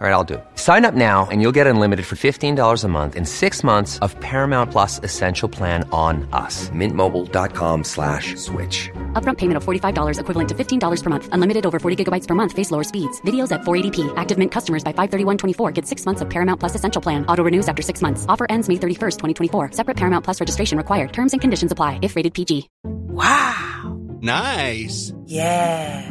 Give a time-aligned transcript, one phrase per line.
[0.00, 0.44] All right, I'll do it.
[0.56, 4.18] Sign up now and you'll get unlimited for $15 a month in six months of
[4.18, 6.68] Paramount Plus Essential Plan on us.
[6.70, 8.90] Mintmobile.com slash switch.
[9.12, 11.28] Upfront payment of $45 equivalent to $15 per month.
[11.30, 12.52] Unlimited over 40 gigabytes per month.
[12.52, 13.20] Face lower speeds.
[13.20, 14.12] Videos at 480p.
[14.16, 17.24] Active Mint customers by 531.24 get six months of Paramount Plus Essential Plan.
[17.26, 18.26] Auto renews after six months.
[18.28, 19.70] Offer ends May 31st, 2024.
[19.72, 21.12] Separate Paramount Plus registration required.
[21.12, 22.68] Terms and conditions apply if rated PG.
[22.82, 23.96] Wow.
[24.20, 25.12] Nice.
[25.26, 26.10] Yeah.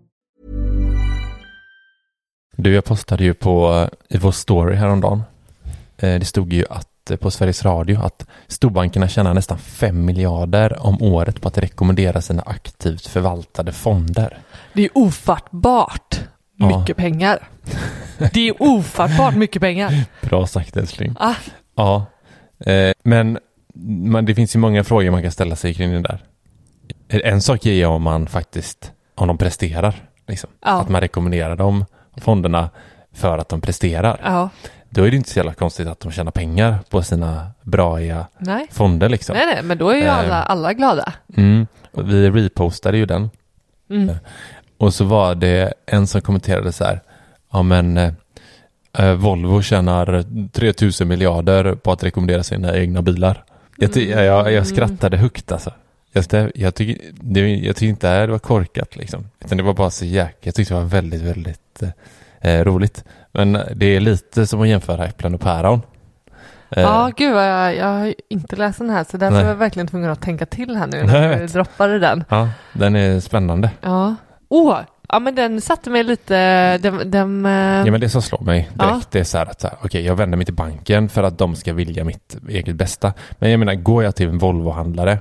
[2.63, 5.23] Du, jag postade ju på i vår story häromdagen.
[5.97, 10.85] Eh, Det stod ju att eh, på Sveriges Radio att storbankerna tjänar nästan 5 miljarder
[10.85, 14.37] om året på att rekommendera sina aktivt förvaltade fonder.
[14.73, 16.19] Det är ofattbart
[16.57, 16.79] Ja.
[16.79, 17.47] mycket pengar.
[18.33, 20.03] Det är ofattbart mycket pengar.
[20.21, 21.15] Bra sagt älskling.
[21.19, 21.35] Ah,
[21.75, 22.05] Ja,
[22.65, 23.39] eh, men
[23.85, 26.23] man, det finns ju många frågor man kan ställa sig kring det där.
[27.07, 29.95] En sak är ju om man faktiskt, om de presterar.
[30.27, 30.49] Liksom.
[30.61, 30.81] Ja.
[30.81, 31.85] Att man rekommenderar dem,
[32.17, 32.69] fonderna,
[33.13, 34.19] för att de presterar.
[34.23, 34.49] ja.
[34.93, 38.67] Då är det inte så jävla konstigt att de tjänar pengar på sina braiga Nej.
[38.71, 39.35] fonder liksom.
[39.35, 40.17] nej, nej, men då är ju Eh.
[40.17, 41.13] alla, alla glada.
[41.37, 41.67] Mm.
[41.91, 43.29] Vi repostade ju den.
[43.89, 44.15] Mm.
[44.77, 47.01] Och så var det en som kommenterade så här.
[47.51, 48.13] Ja men eh,
[48.97, 53.43] eh, Volvo tjänar 3000 miljarder på att rekommendera sina egna bilar.
[53.77, 55.73] Jag, jag, jag, jag skrattade högt alltså.
[56.11, 59.25] Jag, stä- jag, tycker, det, jag tyckte inte det var korkat liksom.
[59.45, 60.35] Utan det var bara så jäk.
[60.41, 61.83] Jag tyckte det var väldigt, väldigt
[62.41, 63.03] eh, eh, roligt.
[63.31, 65.81] Men det är lite som att jämföra äpplen och päron.
[66.69, 69.43] Eh, Ja, gud jag, jag har inte läst den här så därför Nej.
[69.45, 72.23] är jag verkligen tvungen att tänka till här nu när du droppade den.
[72.29, 73.71] ja, den är spännande.
[73.81, 74.15] Ja.
[74.49, 74.77] Åh,
[75.09, 77.51] ja men den satte mig lite, den, den eh,
[77.85, 79.01] Ja men det som slår mig direkt Ja.
[79.11, 81.73] det är så här att okej jag vänder mig till banken för att de ska
[81.73, 83.13] vilja mitt eget bästa.
[83.39, 85.17] Men jag menar går jag till en Volvo-handlare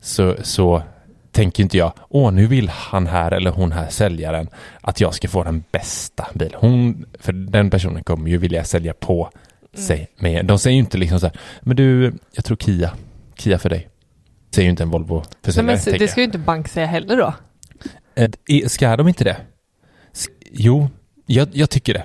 [0.00, 0.82] så, så
[1.32, 4.48] tänker inte jag åh nu vill han här eller hon här säljaren
[4.80, 6.58] att jag ska få den bästa bilen.
[6.60, 9.30] Hon, för den personen kommer ju vilja sälja på
[9.74, 9.86] Mm.
[9.86, 10.08] sig.
[10.18, 12.92] Men de säger ju inte liksom så här men du jag tror Kia,
[13.38, 13.88] Kia för dig.
[14.54, 15.66] Säger ju inte en Nej, Volvo-försäljare.
[15.66, 17.34] men så- tänker det ska ju inte bank säga heller då.
[18.14, 19.36] Eh, Ska de inte det?
[20.52, 20.88] Jo,
[21.26, 22.04] jag, jag tycker det.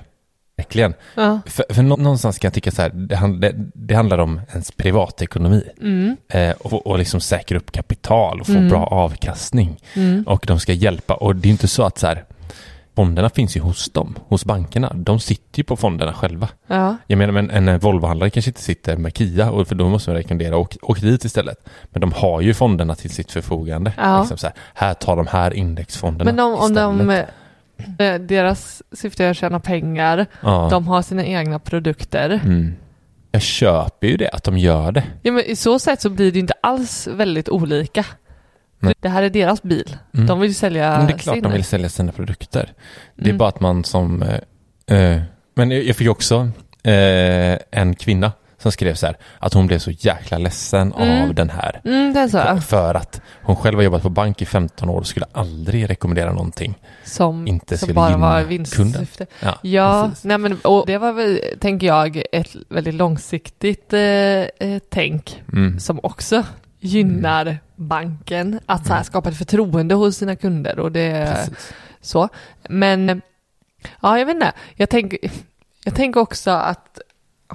[0.57, 0.93] Verkligen.
[1.15, 1.39] Ja.
[1.45, 4.41] För, för nå- någonstans kan jag tycka så här, det, hand, det, det handlar om
[4.51, 5.63] ens privatekonomi.
[5.81, 6.17] Mm.
[6.29, 8.69] Eh, och, och liksom säkra upp kapital och få Mm.
[8.69, 9.77] bra avkastning.
[9.93, 10.23] Mm.
[10.27, 11.13] Och de ska hjälpa.
[11.13, 12.23] Och det är inte så att så här,
[12.95, 14.91] fonderna finns ju hos dem, hos bankerna.
[14.95, 16.47] De sitter ju på fonderna själva.
[16.67, 16.97] Ja.
[17.07, 20.17] Jag menar, men en Volvohandlare kanske inte sitter med Kia, och för då måste man
[20.17, 21.57] rekommendera åk, åk dit istället.
[21.85, 23.93] Men de har ju fonderna till sitt förfogande.
[23.97, 24.19] Ja.
[24.19, 27.25] Liksom här, här tar de här indexfonderna Men om, om de, eh,
[28.19, 30.67] deras syfte är att tjäna pengar, Ja.
[30.71, 32.29] de har sina egna produkter.
[32.43, 32.75] Mm.
[33.31, 35.03] Jag köper ju det, att de gör det.
[35.21, 38.05] Ja, men I så sätt så blir det inte alls väldigt olika.
[38.79, 38.93] Nej.
[38.99, 39.97] Det här är deras bil.
[40.13, 40.27] Mm.
[40.27, 41.43] De vill ju sälja Men det är klart sin.
[41.43, 42.73] de vill sälja sina produkter.
[43.15, 43.37] Det är Mm.
[43.37, 44.23] bara att man som...
[44.87, 45.21] Eh, eh,
[45.55, 46.49] men jag jag fick också
[46.83, 48.31] eh, en kvinna
[48.65, 51.23] som skrev så här att hon blev så jäkla ledsen Mm.
[51.29, 51.81] av den här.
[51.85, 52.37] Mm, det är så.
[52.37, 55.89] För, för att hon själv har jobbat på bank i 15 år och skulle aldrig
[55.89, 56.75] rekommendera någonting.
[57.03, 59.25] Som, inte som skulle bara gynna var vinstsyfte.
[59.39, 64.79] Ja, Ja, nej men, och det var väl, tänker jag, ett väldigt långsiktigt eh, eh,
[64.89, 65.79] tänk Mm.
[65.79, 66.43] som också
[66.79, 71.73] gynnar banken att så här, skapa ett förtroende hos sina kunder och det Precis.
[72.01, 72.29] så.
[72.69, 73.21] Men
[74.01, 74.51] ja, jag vet inte.
[74.75, 75.19] Jag tänker,
[75.85, 76.99] jag tänker också att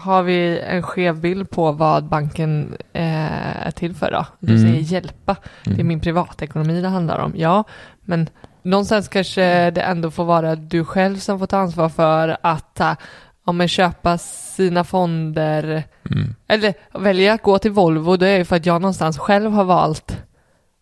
[0.01, 4.27] har vi en skev bild på vad banken eh, är till för då?
[4.39, 4.63] Du Mm.
[4.71, 5.37] säger hjälpa.
[5.65, 5.87] Det är Mm.
[5.89, 7.33] min privatekonomi det handlar om.
[7.37, 7.65] Ja,
[8.01, 8.29] men
[8.63, 12.93] någonstans kanske det ändå får vara du själv som får ta ansvar för att äh,
[13.45, 16.35] om man köpa sina fonder Mm.
[16.49, 19.65] eller välja att gå till Volvo, det är ju för att jag någonstans själv har
[19.65, 20.17] valt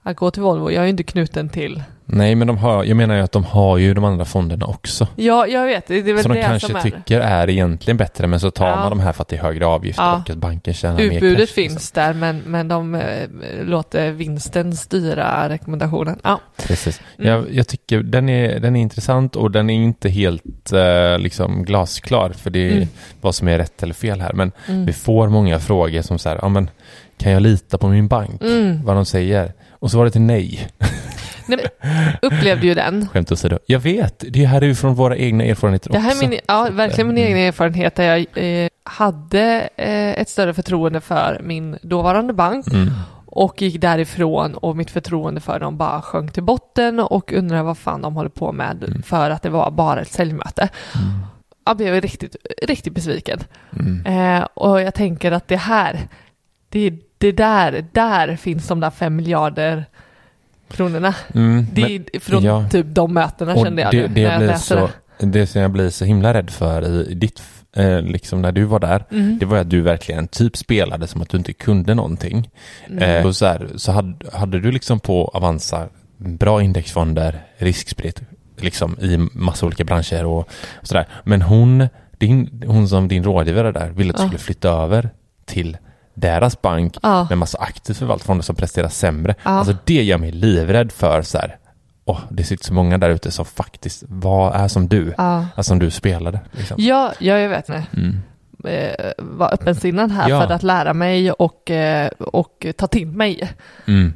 [0.03, 0.71] att gå till Volvo.
[0.71, 3.45] Jag är ju inte knuten till Nej, men de har, jag menar ju att de
[3.45, 5.07] har ju de andra fonderna också.
[5.17, 5.87] Ja, jag vet.
[5.87, 6.81] Det är väl de det kanske som är.
[6.81, 8.77] tycker är egentligen bättre, men så tar Ja.
[8.77, 10.17] man de här för att det är högre avgifter Ja.
[10.25, 12.03] och att banken tjänar mer Utbudet finns liksom.
[12.03, 13.29] där, men, men de eh,
[13.63, 16.19] låter vinsten styra rekommendationen.
[16.25, 16.41] Ja.
[16.67, 17.01] Precis.
[17.19, 17.31] Mm.
[17.33, 21.65] Jag, jag tycker den är, den är intressant och den är inte helt eh, liksom
[21.65, 22.89] glasklar för det är Mm.
[23.21, 24.33] vad som är rätt eller fel här.
[24.33, 24.87] Men Mm.
[24.87, 26.71] vi får många frågor som så här, ja men
[27.19, 28.43] kan jag lita på min bank?
[28.43, 28.85] Mm.
[28.85, 29.53] Vad de säger.
[29.71, 30.69] Och så var det till nej.
[31.49, 31.67] Nej,
[32.23, 33.09] upplevde ju den.
[33.09, 33.59] Skämt åsido.
[33.67, 36.25] Jag vet, det här är ju från våra egna erfarenheter Det här också.
[36.25, 37.27] är min, ja, verkligen min Mm.
[37.35, 38.27] egen erfarenhet där jag
[38.65, 42.89] eh, hade eh, ett större förtroende för min dåvarande bank Mm.
[43.27, 47.79] och gick därifrån och mitt förtroende för dem bara sjönk till botten och undrade vad
[47.79, 49.03] fan de håller på med Mm.
[49.03, 50.69] för att det var bara ett säljmöte.
[51.67, 53.39] Jag blev riktigt, riktigt besviken.
[53.79, 54.07] Mm.
[54.41, 55.99] Eh, och jag tänker att det här,
[56.69, 59.85] det, det där, där finns de där fem miljarder
[60.71, 61.15] kronorna.
[61.35, 61.67] Mm.
[61.73, 62.69] Det Men- är från ja.
[62.71, 64.89] typ de mötena Och kände jag det, nu det, när jag läste så,
[65.21, 65.27] det.
[65.27, 67.43] det som jag blir så himla rädd för i, i ditt,
[67.77, 69.39] eh, liksom när du var där, Mm.
[69.39, 72.51] det var att du verkligen typ spelade som att du inte kunde någonting.
[73.01, 78.21] Eh, och så här, så hade, hade du liksom på Avanza bra indexfonder, riskspritt,
[78.57, 80.39] liksom i massa olika branscher och,
[80.81, 81.07] och sådär.
[81.25, 81.89] Men hon,
[82.19, 85.11] din, hon som din rådgivare där ville att du skulle flytta över
[85.47, 85.77] till
[86.21, 87.27] deras bank Ja.
[87.29, 89.35] med massa aktivt förvaltfonder som presterar sämre.
[89.43, 89.51] Ja.
[89.51, 91.57] Alltså det gör mig livrädd för så här,
[92.05, 95.47] åh, det sitter så många där ute som faktiskt var, är som du, Ja.
[95.55, 96.41] alltså som du spelade.
[96.53, 96.77] Liksom.
[96.81, 97.69] Ja, ja, jag vet.
[97.69, 97.87] Nej.
[97.97, 98.17] Mm.
[98.65, 100.41] Eh, var öppensinnad här Ja.
[100.47, 103.53] för att lära mig och, eh, och ta till mig.
[103.87, 104.13] Mm.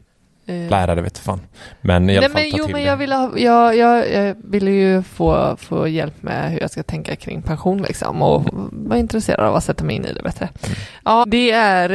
[0.46, 1.40] Eh, Lära det vet fan.
[1.80, 2.88] Men i alla Nej, fall men, ta jo, till men det.
[2.88, 6.82] jag ville, ha, jag, jag, jag ville ju få, få hjälp med hur jag ska
[6.82, 10.48] tänka kring pension liksom och vara intresserad av att sätta mig in i det bättre.
[10.62, 10.76] Mm.
[11.04, 11.90] Ja, det är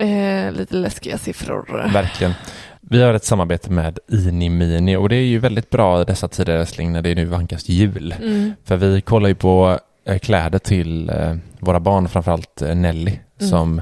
[0.00, 0.08] eh,
[0.46, 1.90] eh, lite läskiga siffror.
[1.92, 2.32] Verkligen.
[2.80, 6.56] Vi har ett samarbete med Inimini och det är ju väldigt bra i dessa tider
[6.56, 8.14] älskling när det nu vankas jul.
[8.22, 8.52] Mm.
[8.64, 13.50] För vi kollar ju på eh, kläder till eh, våra barn, framförallt Nelly, Mm.
[13.50, 13.80] som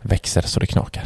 [0.00, 1.04] växer så det knakar.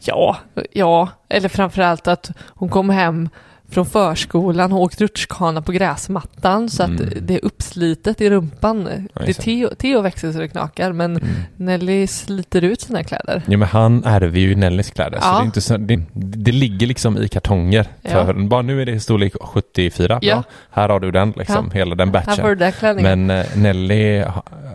[0.00, 0.36] Ja,
[0.72, 3.28] ja, eller framförallt att hon kom hem
[3.70, 7.08] från förskolan och åkt rutschkana på gräsmattan så att Mm.
[7.22, 8.88] det är uppslitet i rumpan.
[9.14, 9.42] Ja, det är.
[9.42, 11.28] Theo, Theo växer så det knakar men Mm.
[11.56, 13.42] Nelly sliter ut sina kläder.
[13.46, 15.32] Ja men han ärver ju Nellys kläder så Ja.
[15.38, 17.86] det, är inte så, det, det ligger liksom i kartonger.
[18.02, 18.10] Ja.
[18.10, 20.34] För bara nu är det storlek 74, Ja.
[20.34, 20.44] bra.
[20.70, 22.58] Här har du den liksom, hela den batchen.
[22.80, 22.96] den.
[23.02, 24.24] Men eh, Nelly,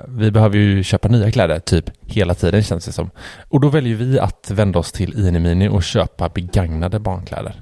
[0.07, 3.09] vi behöver ju köpa nya kläder typ hela tiden känns det som.
[3.49, 7.61] Och då väljer vi att vända oss till Inimini och köpa begagnade barnkläder.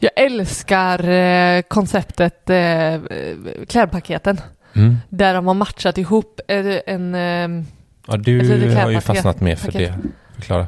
[0.00, 3.00] Jag älskar eh, konceptet eh,
[3.68, 4.40] klädpaketen.
[4.74, 4.96] Mm.
[5.08, 7.14] Där de har matchat ihop eh, en...
[7.14, 7.64] Eh,
[8.06, 9.92] Ja, du har ju fastnat med för Paket.
[10.02, 10.08] det.
[10.34, 10.66] Förklara.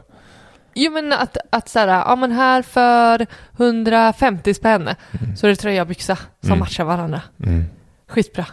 [0.75, 4.89] jo men att, att såhär, ja men här för 150 spänn
[5.37, 6.59] så är det tröja och byxa som Mm.
[6.59, 7.21] matchar varandra.
[7.43, 7.65] Mm.
[8.09, 8.47] Skitbra.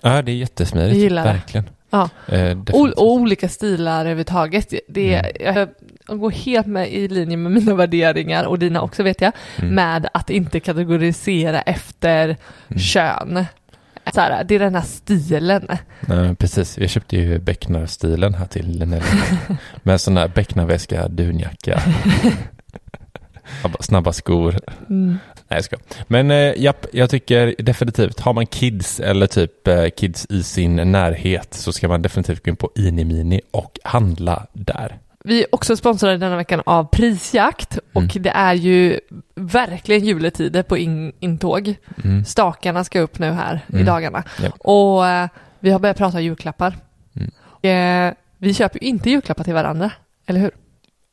[0.00, 0.96] Ja, det är jättesmidigt.
[0.96, 1.64] Gillar det.
[1.92, 2.08] Ja.
[2.28, 4.74] Eh, Och, olika stilar överhuvudtaget.
[4.88, 5.56] Det, Mm.
[5.56, 5.68] jag,
[6.08, 9.32] jag går helt med i linje med mina värderingar och dina också vet jag.
[9.56, 9.74] Mm.
[9.74, 12.24] Med att inte kategorisera efter
[12.68, 12.78] Mm.
[12.78, 13.44] kön.
[14.14, 15.66] Så här, det är den här stilen.
[16.00, 16.78] Nej, precis.
[16.78, 19.02] Jag köpte ju Becknar-stilen här till Nelly.
[19.82, 21.82] Med sån där Becknarväska, dunjacka.
[23.80, 24.60] Snabba skor.
[24.90, 25.18] Mm.
[25.52, 25.76] Nej, jag ska.
[26.08, 30.76] Men eh, japp, jag tycker definitivt, har man kids eller typ eh, kids i sin
[30.76, 34.98] närhet så ska man definitivt gå in på Inimini och handla där.
[35.24, 38.22] Vi är också sponsrade denna veckan av Prisjakt och Mm.
[38.22, 39.00] det är ju
[39.34, 41.74] verkligen juletider på in, intåg.
[42.04, 42.24] Mm.
[42.24, 43.86] Stakarna ska upp nu här i Mm.
[43.86, 44.24] dagarna.
[44.42, 44.54] Japp.
[44.58, 45.28] Och eh,
[45.60, 46.76] vi har börjat prata julklappar.
[47.16, 48.08] Mm.
[48.08, 49.90] Eh, vi köper ju inte julklappar till varandra,
[50.26, 50.50] eller hur?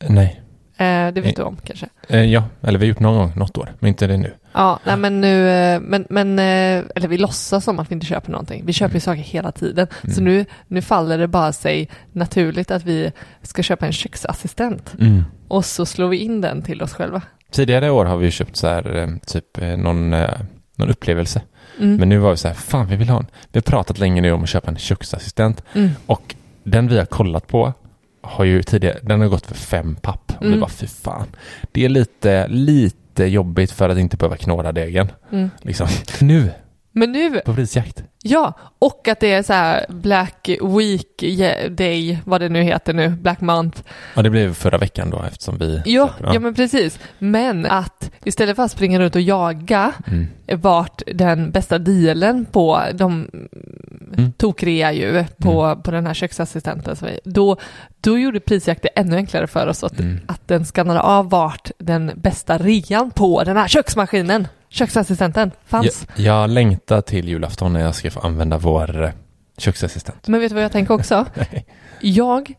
[0.08, 0.42] Nej.
[0.80, 1.34] Eh, det vet Nej.
[1.36, 1.88] du om kanske?
[2.10, 4.34] Eh, ja, eller vi har gjort någon gång, något år, men inte det nu.
[4.54, 8.06] Ja, nej men nu, eh, men, men, eh, eller vi låtsas som att vi inte
[8.06, 8.64] köper någonting.
[8.66, 9.88] Vi köper ju saker hela tiden.
[10.04, 10.24] Så Mm.
[10.24, 14.94] nu, nu faller det bara sig naturligt att vi ska köpa en köksassistent.
[15.00, 15.24] Mm.
[15.48, 17.22] Och så slår vi in den till oss själva.
[17.52, 20.30] Tidigare år har vi ju köpt så här, eh, typ eh, någon, eh,
[20.76, 21.42] någon upplevelse.
[21.80, 21.96] Mm.
[21.96, 23.28] Men nu var vi så här, fan vi vill ha en.
[23.52, 25.64] Vi har pratat länge nu om att köpa en köksassistent.
[25.74, 25.90] Mm.
[26.06, 27.74] Och den vi har kollat på
[28.22, 30.29] har ju tidigare, den har gått för fem papp.
[30.40, 30.60] Och vi Mm.
[30.60, 31.28] bara, fy fan.
[31.72, 35.12] Det är lite, lite jobbigt för att inte behöva knåda degen.
[35.32, 35.50] Mm.
[35.62, 35.88] Liksom.
[36.22, 36.52] Nu,
[36.92, 38.04] Men nu, på prisjakt.
[38.24, 41.24] ja, och att det är så här Black Week
[41.78, 43.82] Day, vad det nu heter nu, Black Month.
[44.16, 45.82] Ja, det blev förra veckan då eftersom vi...
[45.86, 47.00] Ja, köper- ja men precis.
[47.20, 50.28] Men att istället för att springa runt och jaga Mm.
[50.62, 53.28] vart den bästa dealen på de
[54.18, 54.32] Mm.
[54.32, 56.96] tokrea ju på, på den här köksassistenten.
[57.24, 57.58] Då,
[58.02, 60.20] då gjorde prisjakt det ännu enklare för oss att, Mm.
[60.26, 66.08] att den skannade av vart den bästa rean på den här köksmaskinen köksassistenten fanns.
[66.16, 69.10] Jag, jag längtar till julafton när jag ska få använda vår eh,
[69.58, 70.28] köksassistent.
[70.28, 71.26] Men vet du vad jag tänker också?
[72.02, 72.54] Jag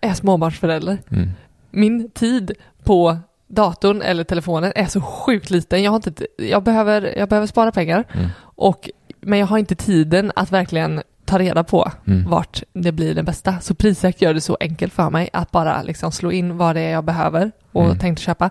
[0.00, 0.98] är småbarnsförälder.
[1.10, 1.30] Mm.
[1.70, 2.52] Min tid
[2.84, 5.82] på datorn eller telefonen är så sjukt liten.
[5.82, 8.28] Jag, har inte, jag, behöver, jag behöver spara pengar, Mm.
[8.40, 12.30] och, men jag har inte tiden att verkligen ta reda på Mm.
[12.30, 13.60] vart det blir det bästa.
[13.60, 16.80] Så Prisjakt gör det så enkelt för mig att bara liksom slå in vad det
[16.80, 17.98] är jag behöver och Mm.
[17.98, 18.50] tänkte köpa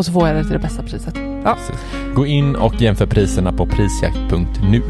[0.00, 1.14] och så får jag det till det bästa priset.
[1.44, 1.56] Ja.
[2.14, 4.82] Gå in och jämför priserna på prisjakt.nu.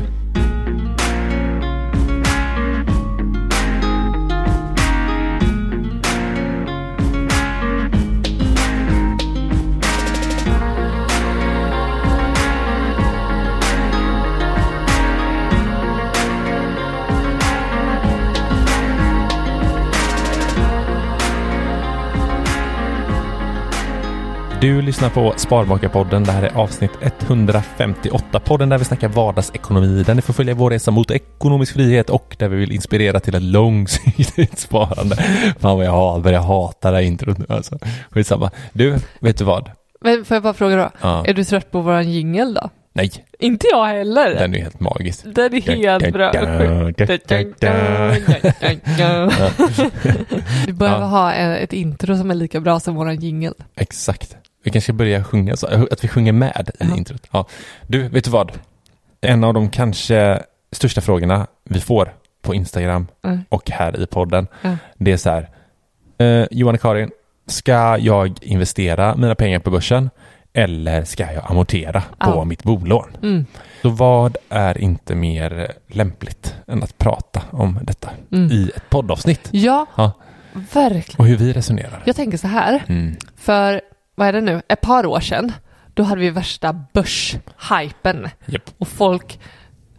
[24.61, 26.25] Du lyssnar på Sparmakarpodden.
[26.25, 26.91] Det här är avsnitt
[27.21, 28.41] 158.
[28.41, 32.37] Podden där vi snackar vardagsekonomi, där ni får följa vår resa mot ekonomisk frihet och
[32.39, 35.17] där vi vill inspirera till ett långsiktigt sparande.
[35.59, 37.79] Fan vad jag börjar hata det här introt nu alltså.
[38.11, 38.51] Skitsamma.
[38.73, 39.71] Du, vet du vad?
[40.01, 40.91] Men får jag bara fråga då?
[41.01, 41.25] Ja.
[41.27, 42.71] Är du trött på våran jingel då?
[42.93, 44.35] Nej, Inte jag heller.
[44.35, 45.25] den är helt magisk.
[45.35, 46.33] Den är helt bra.
[50.67, 51.07] Vi behöver Ja.
[51.07, 53.55] ha ett intro som är lika bra som våran jingel.
[53.77, 54.37] Exakt.
[54.63, 57.27] Vi kanske ska börja sjunga så, att vi sjunger med i introt.
[57.31, 57.47] Ja.
[57.87, 58.53] Du, vet du vad?
[59.21, 63.41] En av de kanske största frågorna vi får på Instagram Mm.
[63.49, 64.77] och här i podden, Ja.
[64.99, 65.49] det är så här.
[66.19, 67.11] Eh, Johan och Karin,
[67.47, 70.11] ska jag investera mina pengar på börsen
[70.53, 72.45] eller ska jag amortera på Ja.
[72.45, 73.17] mitt bolån?
[73.23, 73.47] Mm.
[73.83, 78.51] Så vad är inte mer lämpligt än att prata om detta Mm.
[78.51, 79.49] i ett poddavsnitt?
[79.51, 80.13] Ja, Ja.
[80.53, 81.19] verkligen.
[81.19, 82.03] Och hur vi resonerar.
[82.05, 83.17] Jag tänker så här, Mm.
[83.37, 83.81] för
[84.21, 85.53] vad är det nu, ett par år sedan,
[85.95, 88.63] då hade vi värsta börshypen Japp.
[88.79, 89.41] och folk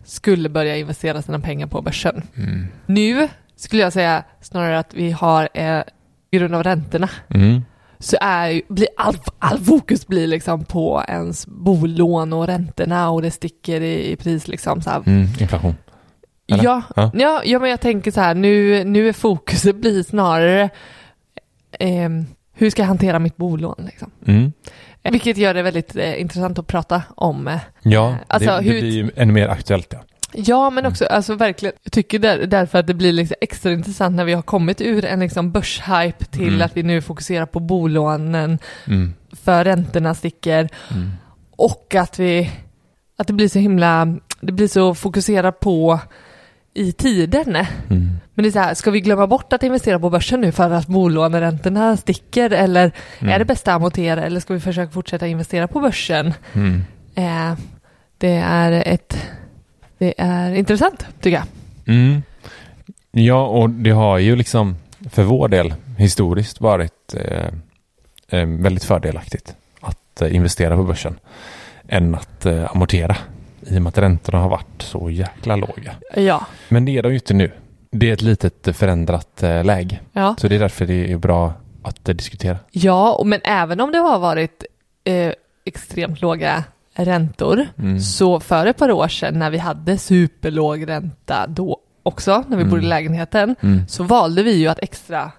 [0.03, 2.21] skulle börja investera sina pengar på börsen.
[2.37, 2.67] Mm.
[2.85, 5.79] Nu skulle jag säga snarare att vi har, eh,
[6.31, 7.61] på grund av räntorna, Mm.
[7.99, 13.31] så är, blir all, all fokus blir liksom på ens bolån och räntorna och det
[13.31, 14.89] sticker i, i pris liksom så.
[15.05, 15.21] Mm.
[15.39, 15.75] Inflation.
[16.51, 16.63] Eller?
[16.63, 17.11] Ja, Ja.
[17.45, 17.59] ja.
[17.59, 20.69] Men jag tänker så här, nu, nu är fokuset blir snarare
[21.79, 24.12] ehm, hur ska jag hantera mitt bolån liksom.
[24.27, 24.51] Mm.
[25.03, 27.48] Eh, Vilket gör det väldigt eh, intressant att prata om.
[27.48, 27.60] eh.
[27.81, 29.88] Ja, Alltså, det, det hur- blir ju ännu mer aktuellt.
[29.93, 30.00] Ja.
[30.34, 34.15] Ja, men också alltså verkligen, jag tycker där, därför att det blir liksom extra intressant
[34.15, 36.62] när vi har kommit ur en liksom börshype till Mm.
[36.62, 39.13] att vi nu fokuserar på bolånen Mm.
[39.43, 41.12] för räntorna sticker Mm.
[41.51, 42.51] och att vi,
[43.17, 46.00] att det blir så himla, det blir så fokuserat på
[46.73, 47.55] i tiden.
[47.89, 48.09] Mm.
[48.33, 50.71] Men det är så här, ska vi glömma bort att investera på börsen nu för
[50.71, 53.33] att bolåneräntorna sticker eller Mm.
[53.33, 56.33] är det bästa att amortera eller ska vi försöka fortsätta investera på börsen?
[56.53, 56.83] Mm.
[57.15, 57.57] Eh,
[58.17, 59.17] det är ett,
[59.97, 61.45] det är intressant tycker jag.
[61.95, 62.21] Mm.
[63.11, 64.75] Ja, och det har ju liksom
[65.09, 67.47] för vår del historiskt varit eh,
[68.39, 71.19] eh, väldigt fördelaktigt att eh, investera på börsen
[71.87, 73.17] än att eh, amortera
[73.67, 75.91] i och med att räntorna har varit så jäkla låga.
[76.15, 77.51] Ja, Men det är de ju inte nu.
[77.91, 79.99] Det är ett litet förändrat eh, läge.
[80.13, 80.35] ja.
[80.37, 81.53] Så det är därför det är bra
[81.83, 82.57] att eh, diskutera.
[82.71, 84.65] Ja, och men även om det har varit
[85.03, 85.33] eh,
[85.65, 86.63] extremt låga
[86.95, 87.99] räntor Mm.
[87.99, 92.63] så för ett par år sedan när vi hade superlåg ränta då också, när vi
[92.63, 92.69] Mm.
[92.69, 93.87] bodde i lägenheten, Mm.
[93.87, 95.31] så valde vi ju att extra,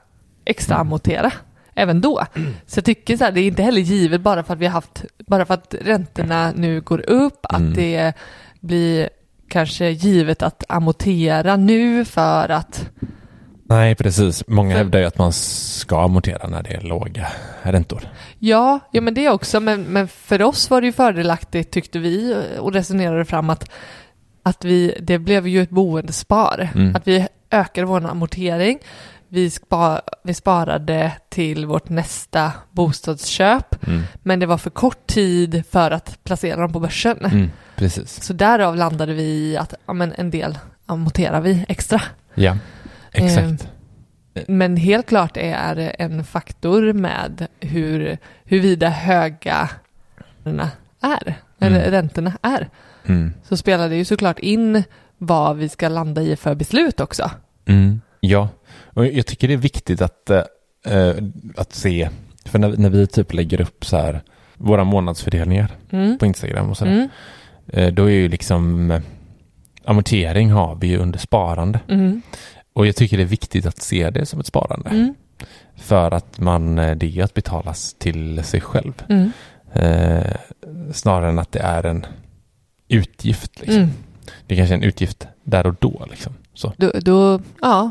[0.44, 1.32] extra amortera
[1.74, 2.22] även då.
[2.66, 4.72] Så jag tycker så här, det är inte heller givet bara för att vi har
[4.72, 7.74] haft, bara för att räntorna nu går upp, att Mm.
[7.74, 8.12] det
[8.60, 9.08] blir
[9.48, 12.88] kanske givet att amortera nu för att,
[13.64, 14.44] Nej, precis.
[14.48, 17.26] Många För- hävdar ju att man ska amortera när det är låga
[17.62, 18.08] räntor.
[18.38, 22.36] ja, ja men det också, men, men för oss var det ju fördelaktigt tyckte vi
[22.58, 23.70] och resonerade fram att,
[24.42, 26.96] att vi, det blev ju ett boendespar, Mm.
[26.96, 28.78] att vi ökade vår amortering,
[29.32, 34.02] vi, spa, vi sparade till vårt nästa bostadsköp, Mm.
[34.22, 37.18] men det var för kort tid för att placera dem på börsen.
[37.24, 37.50] Mm.
[37.76, 38.22] Precis.
[38.22, 42.02] Så därav landade vi i att ja, men en del amorterar vi extra.
[42.34, 42.56] Ja,
[43.12, 43.68] exakt.
[44.48, 49.68] Men helt klart är en faktor med hur, huruvida höga
[50.44, 50.70] räntorna
[51.00, 51.90] är, eller Mm.
[51.90, 52.68] räntorna är.
[53.06, 53.32] Mm.
[53.48, 54.84] Så spelar det ju såklart in
[55.18, 57.30] vad vi ska landa i för beslut också.
[57.66, 58.00] Mm.
[58.20, 58.48] Ja,
[58.94, 60.42] och jag tycker det är viktigt att, eh,
[60.86, 61.14] eh,
[61.56, 62.08] att se,
[62.44, 64.20] för när, när vi typ lägger upp så här
[64.56, 66.18] våra månadsfördelningar Mm.
[66.18, 67.08] på Instagram och sådär, Mm.
[67.66, 69.02] eh, då är ju liksom eh,
[69.84, 71.80] amortering har vi ju under sparande.
[71.88, 72.22] Mm.
[72.72, 74.90] Och jag tycker det är viktigt att se det som ett sparande.
[74.90, 75.14] Mm.
[75.76, 78.92] För att man, eh, det är att betalas till sig själv.
[79.08, 79.30] Mm.
[79.72, 80.32] Eh,
[80.92, 82.06] snarare än att det är en
[82.88, 83.60] utgift.
[83.60, 83.76] Liksom.
[83.82, 83.90] Mm.
[84.46, 86.06] Det är kanske är en utgift där och då.
[86.10, 86.34] Liksom.
[86.54, 86.72] Så.
[86.76, 87.90] Då, då, ja.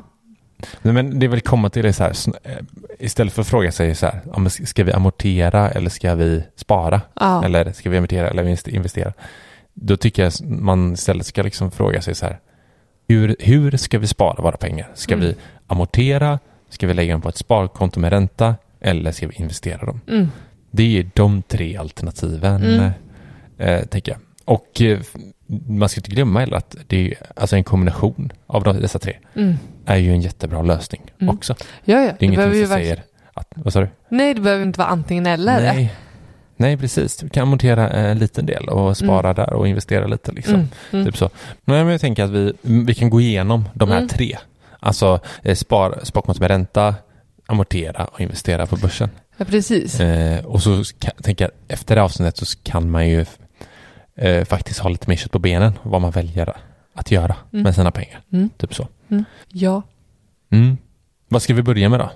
[0.81, 2.13] Nej, Men det vill komma till det så här,
[2.43, 2.51] eh,
[2.99, 7.01] istället för att fråga sig så här, ja, ska vi amortera eller ska vi spara?
[7.19, 7.45] ja.
[7.45, 9.13] Eller ska vi amortera eller invest- investera?
[9.73, 12.39] Då tycker jag man istället ska liksom fråga sig så här,
[13.07, 14.89] hur, hur ska vi spara våra pengar?
[14.93, 15.25] Ska Mm.
[15.27, 15.35] vi
[15.67, 16.39] amortera?
[16.69, 18.55] Ska vi lägga dem på ett sparkonto med ränta?
[18.81, 20.01] Eller ska vi investera dem?
[20.07, 20.27] Mm.
[20.71, 22.91] Det är de tre alternativen, Mm.
[23.57, 24.19] eh, tänker jag.
[24.45, 24.99] Och eh,
[25.67, 29.17] man ska inte glömma heller att det är alltså en kombination av de, dessa tre
[29.35, 29.55] Mm.
[29.85, 31.35] är ju en jättebra lösning Mm.
[31.35, 31.55] också.
[31.83, 32.11] Ja, ja.
[32.19, 33.03] Det är ingenting som säger
[33.33, 33.87] att, vad sa du?
[34.09, 35.61] Nej, det behöver inte vara antingen eller.
[35.61, 35.93] Nej.
[36.57, 37.17] Nej, precis.
[37.17, 40.31] Du kan amortera en liten del och spara där och investera lite.
[40.31, 40.53] Liksom.
[40.55, 40.67] Mm.
[40.91, 41.05] Mm.
[41.05, 41.29] Typ så.
[41.65, 44.09] Men jag tänker att vi, vi kan gå igenom de här Mm.
[44.09, 44.37] tre.
[44.79, 46.95] Alltså eh, spar, sparkonto med ränta,
[47.45, 49.09] amortera och investera på börsen.
[49.37, 49.99] Ja, precis.
[49.99, 50.83] Eh, och så
[51.23, 53.25] tänker jag, efter det avsnittet så kan man ju
[54.15, 56.53] eh, faktiskt ha lite mer kött på benen vad man väljer
[56.93, 57.63] att göra Mm.
[57.63, 58.21] med sina pengar.
[58.33, 58.49] Mm.
[58.57, 58.87] Typ så.
[59.47, 59.81] Ja.
[60.51, 60.77] Mm.
[61.27, 62.11] Vad ska vi börja med då?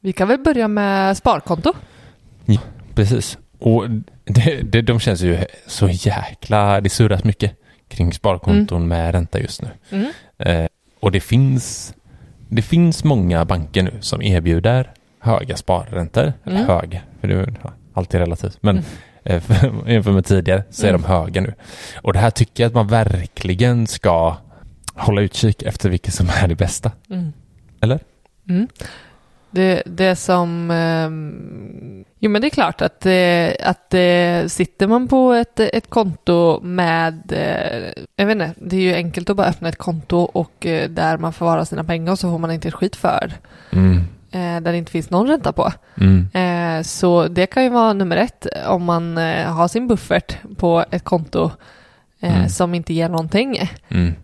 [0.00, 1.72] Vi kan väl börja med sparkonto.
[2.94, 3.38] Precis.
[3.58, 3.84] Och
[4.24, 6.80] det, det, de känns ju så jäkla...
[6.80, 7.52] Det surras mycket
[7.88, 9.68] kring sparkonton med ränta just nu.
[9.90, 10.10] Mm.
[10.38, 10.68] Eh,
[11.00, 11.94] och det finns,
[12.48, 16.32] det finns många banker nu som erbjuder höga sparräntor.
[16.44, 16.68] Eller Mm.
[16.68, 18.58] höga, för det är ja, alltid relativt.
[18.62, 18.84] Men Mm.
[19.86, 21.02] Jämfört med tidigare så är Mm.
[21.02, 21.54] de höga nu.
[22.02, 24.36] Och det här tycker jag att man verkligen ska
[24.94, 26.90] hålla utkik efter vilket som är det bästa.
[27.10, 27.32] Mm.
[27.80, 28.00] Eller?
[28.48, 28.68] Mm.
[29.50, 30.70] Det, det som...
[30.70, 35.90] ehm, jo men det är klart att, det, att det, sitter man på ett, ett
[35.90, 37.32] konto med...
[37.32, 40.90] eh, jag vet inte, det är ju enkelt att bara öppna ett konto och eh,
[40.90, 43.32] där man förvarar sina pengar och så får man inte ett skit för.
[43.72, 44.04] Mm.
[44.36, 45.72] Eh, där det inte finns någon ränta på.
[46.00, 46.28] Mm.
[46.32, 50.84] Eh, så det kan ju vara nummer ett om man eh, har sin buffert på
[50.90, 51.50] ett konto
[52.20, 52.48] Mm.
[52.48, 53.70] som inte ger någonting.
[53.88, 54.14] Mm.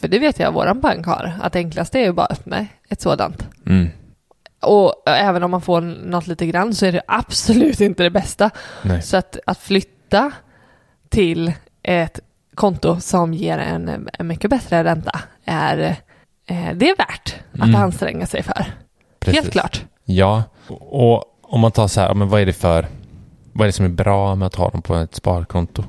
[0.00, 2.66] För det vet jag vår bank har, att det enklaste är ju bara att öppna
[2.88, 3.46] ett sådant.
[3.66, 3.88] Mm.
[4.62, 8.50] Och även om man får något lite grann så är det absolut inte det bästa.
[8.82, 9.02] Nej.
[9.02, 10.30] Så att, att flytta
[11.08, 12.20] till ett
[12.54, 15.76] konto som ger en, en mycket bättre ränta är
[16.74, 17.74] det är värt att Mm.
[17.74, 18.64] anstränga sig för.
[19.20, 19.40] Precis.
[19.40, 19.84] Helt klart.
[20.04, 22.86] Ja, och om man tar så här, men vad är det för,
[23.52, 25.84] vad är det som är bra med att ha dem på ett sparkonto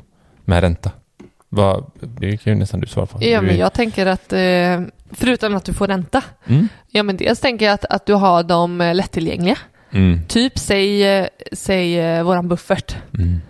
[0.46, 0.92] med ränta?
[1.50, 3.18] Vad, det kan ju nästan du svara på.
[3.24, 6.68] Ja, men jag tänker att eh, förutom att du får ränta, Mm.
[6.88, 9.58] ja men dels tänker jag att, att du har dem eh, lättillgängliga.
[9.92, 10.20] Mm.
[10.28, 12.96] Typ säg, eh, säg våran buffert.
[13.18, 13.42] Mm.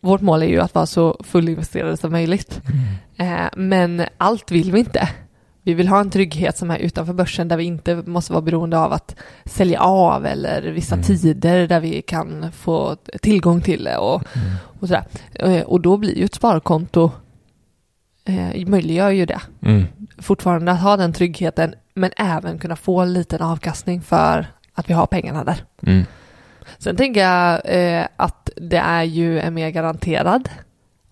[0.00, 2.60] Vårt mål är ju att vara så fullinvesterade som möjligt.
[3.18, 3.48] Mm.
[3.70, 5.08] Men allt vill vi inte.
[5.64, 8.78] Vi vill ha en trygghet som är utanför börsen där vi inte måste vara beroende
[8.78, 11.04] av att sälja av eller vissa Mm.
[11.06, 14.48] tider där vi kan få tillgång till det och, Mm.
[14.80, 15.04] och sådär.
[15.34, 17.10] Eh, Och då blir ju ett sparkonto
[18.24, 19.40] eh, möjliggör ju det.
[19.62, 19.84] Mm.
[20.18, 24.94] Fortfarande att ha den tryggheten men även kunna få en liten avkastning för att vi
[24.94, 25.64] har pengarna där.
[25.86, 26.04] Mm.
[26.78, 30.48] Sen tänker jag eh, att det är ju en mer garanterad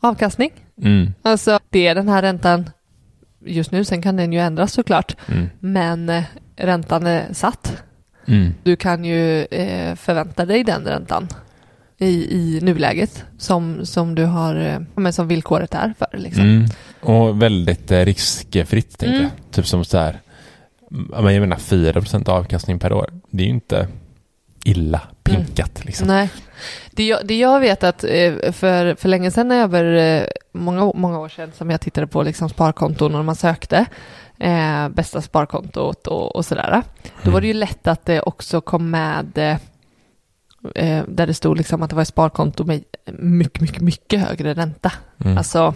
[0.00, 0.50] avkastning.
[0.82, 1.14] Mm.
[1.22, 2.70] Alltså det är den här räntan
[3.44, 5.48] just nu, sen kan den ju ändras såklart, Mm.
[5.61, 6.22] men eh,
[6.57, 7.83] räntan är satt.
[8.26, 8.55] Mm.
[8.62, 11.29] Du kan ju eh, förvänta dig den räntan
[11.98, 16.44] i, i nuläget som, som du har, eh, men som villkoret är för liksom.
[16.44, 16.64] Mm.
[17.00, 19.22] Och väldigt eh, riskfritt tänker Mm.
[19.22, 19.53] jag.
[19.53, 20.20] Typ som så här,
[21.12, 23.11] jag menar 4% avkastning per år.
[23.31, 23.88] Det är ju inte
[24.64, 26.07] illa pinkat liksom.
[26.07, 26.31] Nej.
[26.90, 31.18] Det jag, det jag vet att eh, för, för länge sedan över eh, många, många
[31.18, 33.87] år sedan som jag tittade på liksom sparkonton och man sökte
[34.38, 36.83] eh, bästa sparkontot och, och sådär.
[37.23, 39.57] Då var det ju lätt att det också kom med eh,
[40.75, 42.83] eh, där det stod liksom att det var ett sparkonto med
[43.18, 44.92] mycket, mycket, mycket högre ränta.
[45.25, 45.38] Mm.
[45.38, 45.75] Alltså,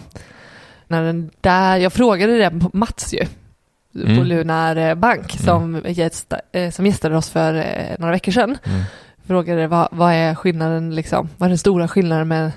[0.87, 3.25] när den där, jag frågade det på Mats ju,
[3.95, 4.23] på Mm.
[4.25, 8.57] Lunar eh, Bank som, gästa, eh, som gästade oss för eh, några veckor sedan.
[8.63, 8.81] Mm.
[9.27, 12.51] Frågade vad, vad är skillnaden liksom, vad är den stora skillnaden med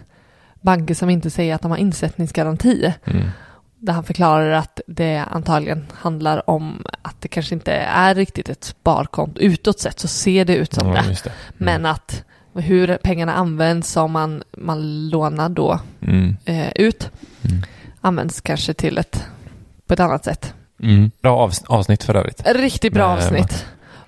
[0.61, 2.94] banker som inte säger att de har insättningsgaranti?
[3.05, 3.27] Mm.
[3.81, 8.64] Där han förklarar att det antagligen handlar om att det kanske inte är riktigt ett
[8.64, 9.40] sparkonto.
[9.40, 11.24] Utåt sett så ser det ut som Ja, det.
[11.24, 11.33] det.
[11.57, 12.24] Men att
[12.55, 16.37] hur pengarna används om man, man lånar då Mm.
[16.44, 17.11] eh, ut
[17.44, 17.62] Mm.
[18.01, 19.27] används kanske till ett
[19.87, 20.55] på ett annat sätt.
[20.83, 21.11] Mm.
[21.23, 22.43] Bra avs- avsnitt för övrigt.
[22.47, 23.67] Riktigt bra Nej, avsnitt.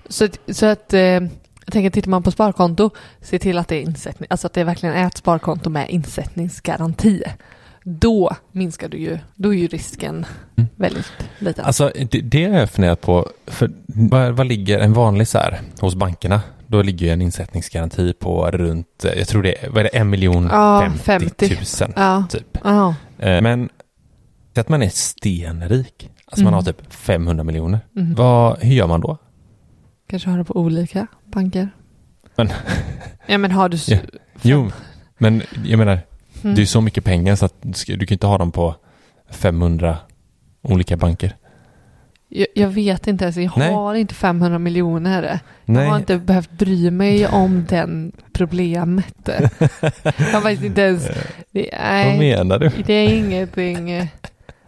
[0.09, 2.89] Så, så att eh, jag tänker tittar man på sparkonto,
[3.21, 7.23] se till att det är insättning, alltså att det verkligen är ett sparkonto med insättningsgaranti.
[7.83, 10.25] Då minskar du ju, då är ju risken
[10.57, 10.69] Mm.
[10.75, 11.65] väldigt liten.
[11.65, 13.27] Alltså det, det har jag funderat på.
[13.47, 16.41] För vad, vad ligger en vanlig så här hos bankerna?
[16.67, 19.89] då ligger ju en insättningsgaranti på runt, eh, jag tror det är, vad är det,
[19.97, 21.49] en miljon Ja, 50 50.
[21.49, 22.23] tusen Ja.
[22.29, 22.57] typ.
[22.63, 22.95] Ja.
[23.19, 23.69] Eh, Men
[24.53, 26.65] säg att man är stenrik, alltså man Mm.
[26.65, 27.79] har typ 500 miljoner.
[27.97, 28.13] Mm.
[28.15, 29.17] Vad, hur gör man då?
[30.09, 31.69] Kanske har det på olika banker.
[32.35, 32.49] Men-
[33.27, 33.77] ja men har du...
[33.87, 33.97] Ja.
[34.41, 34.71] Jo,
[35.17, 35.99] men jag menar,
[36.43, 36.55] Mm.
[36.55, 38.75] det är så mycket pengar så att du, du kan inte ha dem på
[39.29, 39.97] 500
[40.61, 41.35] olika banker.
[42.29, 43.73] Jag, jag vet inte ens, jag Nej.
[43.73, 45.39] har inte 500 miljoner.
[45.65, 49.15] Nej, Jag har inte behövt bry mig om den problemet.
[49.25, 49.41] jag
[50.33, 51.07] har faktiskt inte ens...
[51.51, 52.71] Det, vad nej, menar du?
[52.85, 54.09] det är ingenting...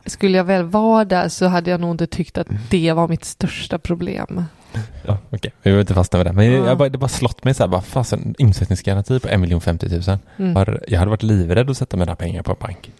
[0.05, 3.25] Skulle jag väl vara där så hade jag nog inte tyckt att det var mitt
[3.25, 4.43] största problem.
[5.05, 6.33] Ja, okej, vi vill inte fastna vid det.
[6.33, 6.65] Men Ja.
[6.67, 9.89] jag, bara, det bara slått mig så här, bara fasen, insättningsgaranti på 1 miljon 50
[10.07, 10.17] 000.
[10.37, 10.55] Mm.
[10.55, 12.91] Har- Jag hade varit livrädd att sätta mina pengar på en bank.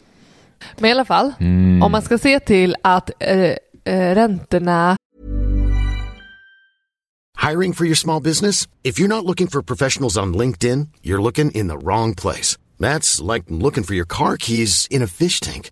[0.78, 1.84] Men i alla fall, Mm.
[1.84, 4.96] om man ska se till att eh, eh, räntorna
[7.50, 8.68] Hiring for your small business?
[8.84, 12.58] If you're not looking for professionals on LinkedIn, you're looking in the wrong place.
[12.80, 15.72] That's like looking for your car keys in a fish tank.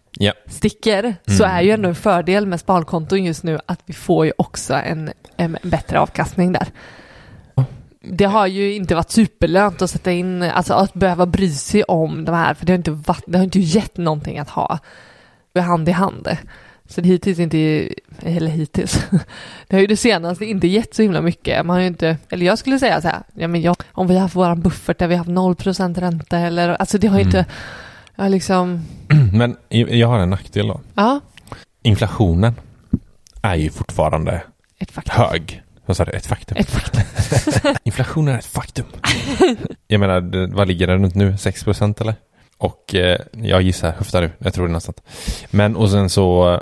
[0.19, 0.33] Ja.
[0.47, 4.33] sticker så är ju ändå en fördel med sparkonton just nu att vi får ju
[4.37, 6.67] också en, en bättre avkastning där.
[8.03, 12.25] Det har ju inte varit superlönt att sätta in, alltså att behöva bry sig om
[12.25, 14.79] de här, för det har inte, varit, det har inte gett någonting att ha
[15.55, 16.27] hand i hand.
[16.85, 19.05] Så det hittills inte, eller hittills,
[19.67, 21.65] det har ju det senaste inte gett så himla mycket.
[21.65, 24.13] Man har ju inte, eller jag skulle säga så här, ja men jag, om vi
[24.13, 25.29] har haft våran buffert där vi har haft
[25.63, 27.37] 0% ränta eller, alltså det har ju Mm.
[27.37, 27.45] inte,
[28.15, 28.85] ja liksom,
[29.33, 30.81] Men jag har en nackdel då.
[30.95, 31.19] ja,
[31.83, 32.53] Inflationen
[33.41, 34.41] är ju fortfarande
[34.79, 35.15] ett faktum.
[35.25, 35.63] hög.
[35.85, 36.11] Vad sa du?
[36.11, 36.57] Ett faktum.
[36.57, 37.01] Ett faktum.
[37.83, 38.85] Inflationen är ett faktum.
[39.87, 41.37] jag menar, vad ligger den runt nu?
[41.37, 42.15] 6 procent eller?
[42.57, 44.93] Och eh, jag gissar, höftar nu, jag tror det nästan.
[45.51, 46.53] Men och sen så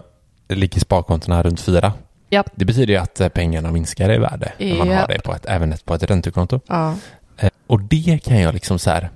[0.48, 1.94] eh, ligger sparkontona runt 4.
[2.30, 2.44] Ja.
[2.56, 5.00] Det betyder ju att eh, pengarna minskar i värde när man Ja.
[5.00, 6.60] har det på ett, även ett, på ett räntekonto.
[6.68, 6.96] Ja.
[7.38, 9.10] Eh, och det kan jag liksom så här,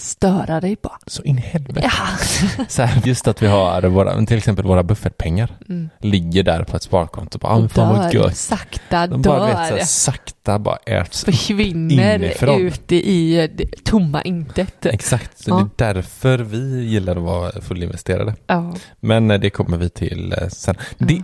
[0.00, 0.98] Störa dig bara.
[1.06, 1.80] så in i helvete.
[1.92, 2.64] Ja.
[2.68, 5.88] Så här, just att vi har våra, till exempel våra buffertpengar Mm.
[5.98, 7.38] ligger där på ett sparkonto.
[7.38, 8.12] Bara, ah, fan vad dör.
[8.14, 8.36] gött.
[8.36, 9.78] Sakta De bara vet, så dör.
[9.78, 12.60] här, sakta bara äts Försvinner inifrån.
[12.60, 13.48] ute i
[13.84, 14.86] tomma intet.
[14.86, 15.68] Exakt, så Ja.
[15.76, 18.34] det är därför vi gillar att vara fullinvesterade.
[18.46, 18.74] Ja.
[19.00, 20.74] Men eh, det kommer vi till eh, sen.
[20.98, 21.22] Det,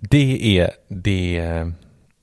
[0.00, 1.68] det är det eh,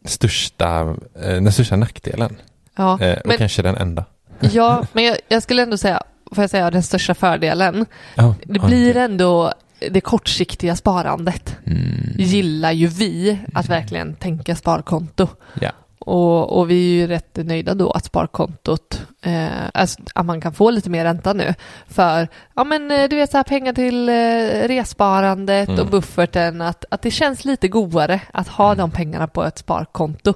[0.05, 2.37] största, den största nackdelen.
[2.75, 2.93] Ja.
[2.93, 4.05] Och Men, kanske den enda.
[4.39, 7.85] Ja, men jag, jag skulle ändå säga, får jag säga den största fördelen.
[8.15, 9.01] Ja, Det blir okej.
[9.03, 9.53] ändå
[9.91, 11.55] det kortsiktiga sparandet.
[11.65, 15.27] Mm, Gillar ju vi att verkligen tänka sparkonto.
[15.61, 15.71] ja.
[16.07, 20.53] Och, och vi är ju rätt nöjda då att sparkontot, eh, alltså, att man kan
[20.53, 21.53] få lite mer ränta nu.
[21.87, 25.79] För, ja men eh, du vet så här pengar till eh, resparandet Mm.
[25.81, 28.77] och bufferten, att, att det känns lite godare att ha Mm.
[28.77, 30.33] de pengarna på ett sparkonto.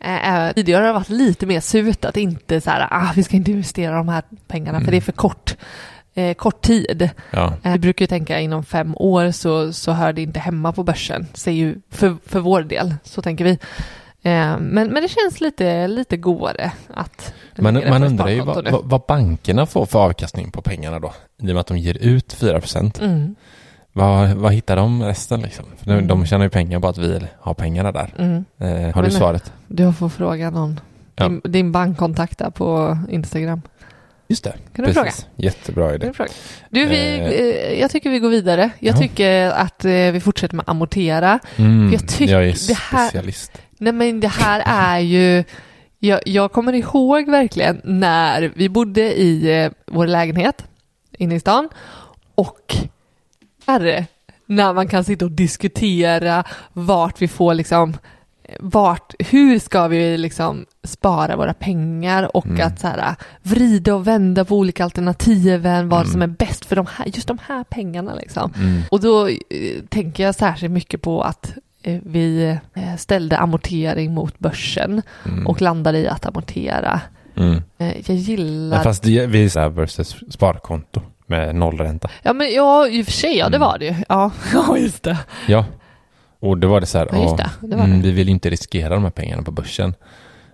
[0.00, 3.22] Eh, eh, tidigare har det varit lite mer surt att inte så här, ah, vi
[3.22, 4.90] ska inte investera de här pengarna för Mm.
[4.90, 5.56] det är för kort.
[6.14, 7.10] Eh, kort tid.
[7.30, 7.52] ja.
[7.62, 10.82] Eh, Vi brukar ju tänka inom fem år så, så hör det inte hemma på
[10.82, 13.58] börsen, säger ju för, för vår del, så tänker vi.
[14.28, 18.84] Eh, men, men det känns lite, lite godare att Man, man undrar ju vad, vad,
[18.84, 21.12] vad bankerna får för avkastning på pengarna då.
[21.38, 23.00] I och med att de ger ut 4 procent.
[23.00, 23.34] Mm,
[23.92, 25.64] Vad, vad hittar de resten liksom?
[25.78, 26.06] För de, Mm.
[26.06, 28.14] de tjänar ju pengar på att vi har pengarna där.
[28.18, 28.44] mm.
[28.58, 29.52] Eh, har du Men- svaret?
[29.66, 30.80] Du får fråga någon,
[31.16, 31.24] Ja.
[31.28, 33.62] din, din bankkontakt där på Instagram.
[34.28, 34.54] Just det.
[34.76, 35.10] Kan du fråga?
[35.36, 36.06] Jättebra idé.
[36.06, 36.30] du, fråga?
[36.70, 37.26] du vi, Eh.
[37.26, 38.70] eh, jag tycker vi går vidare.
[38.78, 38.98] Jag Ja.
[38.98, 41.38] tycker att eh, vi fortsätter med amortera.
[41.56, 43.52] Mm, Jag tycker jag är det här- specialist.
[43.78, 45.44] Nej men det här är ju,
[45.98, 50.64] jag, jag kommer ihåg verkligen när vi bodde i eh, vår lägenhet
[51.18, 51.68] inne i stan
[52.34, 52.76] och
[53.66, 54.06] här,
[54.46, 57.96] när man kan sitta och diskutera vart vi får liksom
[58.60, 62.66] vart, hur ska vi liksom spara våra pengar och Mm.
[62.66, 66.12] att så här, vrida och vända på olika alternativen, vad Mm.
[66.12, 68.52] som är bäst för de här, just de här pengarna liksom.
[68.56, 68.82] Mm.
[68.90, 69.34] Och då eh,
[69.88, 71.52] tänker jag särskilt mycket på att
[72.02, 75.46] vi eh, ställde amortering mot börsen Mm.
[75.46, 77.00] och landade i att amortera.
[77.36, 77.62] Mm.
[77.78, 78.76] Eh, jag gillar...
[78.76, 82.08] Ja, fast det, vi är så här versus sparkonto med nollränta.
[82.22, 83.68] Ja men ja, i och för sig, ja det Mm.
[83.68, 83.94] var det ju.
[84.08, 85.18] Ja, ja just det.
[85.46, 85.64] Ja.
[86.40, 88.06] Och då var det så här, Ja, det, det var mm, det.
[88.08, 89.94] vi vill inte riskera de här pengarna på börsen.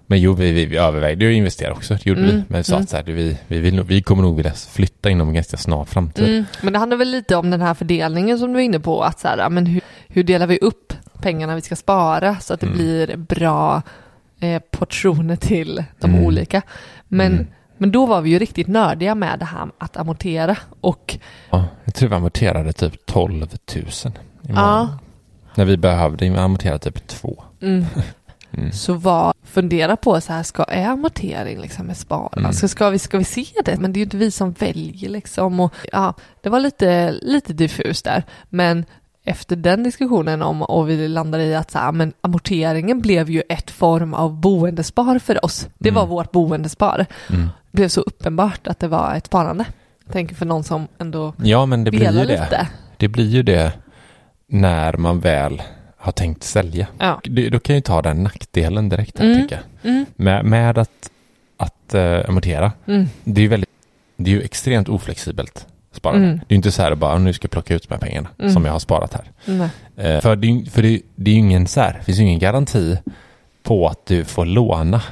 [0.07, 2.43] Men jo, vi, vi, vi övervägde ju att investera också, det gjorde Mm, vi.
[2.49, 2.83] Men vi sa mm.
[2.83, 5.85] att så här, vi, vi, vill, vi kommer nog vilja flytta inom en ganska snar
[5.85, 6.29] framtid.
[6.29, 6.45] Mm.
[6.63, 9.21] Men det handlar väl lite om den här fördelningen som du är inne på, att
[9.21, 12.61] så här, ja, men hur, hur delar vi upp pengarna vi ska spara så att
[12.61, 12.79] det Mm.
[12.79, 13.83] blir bra
[14.41, 16.25] eh, portioner till de Mm.
[16.25, 16.63] olika.
[17.09, 17.47] Men, Mm.
[17.79, 21.19] men då var vi ju riktigt nördiga med det här att amortera och
[21.51, 23.85] Ja, jag tror vi amorterade typ 12 000 i
[24.49, 24.89] ja, månaden.
[25.55, 27.45] När vi behövde amortera typ två.
[27.63, 27.85] mm,
[28.59, 28.73] Mm.
[28.73, 32.39] så var fundera på så här, ska, är amortering liksom med spara?
[32.41, 32.53] Mm.
[32.53, 33.77] Ska, ska, vi, ska vi se det?
[33.81, 35.61] Men det är ju inte vi som väljer liksom.
[35.61, 38.23] Och, ja, det var lite, lite diffust där.
[38.49, 38.85] Men
[39.25, 43.43] efter den diskussionen om och vi landade i att så här, men amorteringen blev ju
[43.49, 45.69] ett form av boendespar för oss.
[45.79, 46.11] Det var Mm.
[46.11, 47.07] vårt boendespar.
[47.31, 47.43] Mm.
[47.71, 49.65] Det blev så uppenbart att det var ett sparande.
[50.13, 52.25] Tänker för någon som ändå Ja, men det blir ju det.
[52.25, 52.69] lite.
[52.97, 53.73] Det blir ju det
[54.49, 55.63] när man väl
[56.05, 56.87] har tänkt sälja.
[56.99, 57.21] Ja.
[57.25, 59.43] Det, då kan ju ta den nackdelen direkt här, Mm.
[59.43, 59.91] tycker jag.
[59.93, 61.11] Mm, Med, med att,
[61.57, 62.73] att uh, amortera.
[62.87, 63.71] mm, Det är ju väldigt,
[64.17, 66.27] det är ju extremt oflexibelt sparande.
[66.27, 66.39] Mm.
[66.39, 68.29] Det är ju inte så här bara, nu ska jag plocka ut de här pengarna
[68.39, 68.53] Mm.
[68.53, 69.25] som jag har sparat här.
[69.97, 72.39] Eh, för det, för det, det är ju ingen så här, det finns ju ingen
[72.39, 72.97] garanti
[73.63, 75.03] på att du får låna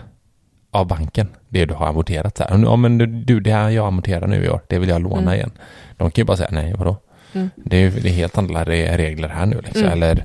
[0.71, 2.37] av banken det du har amorterat.
[2.37, 2.59] Så här.
[2.65, 5.21] Ja, men du, du, det här jag amorterar nu i år, det vill jag låna
[5.21, 5.35] Mm.
[5.35, 5.51] igen.
[5.97, 6.97] De kan ju bara säga, nej, vadå?
[7.33, 7.51] Mm.
[7.57, 9.83] Det är, det är helt andra re- regler här nu liksom.
[9.83, 9.93] Mm.
[9.93, 10.25] Eller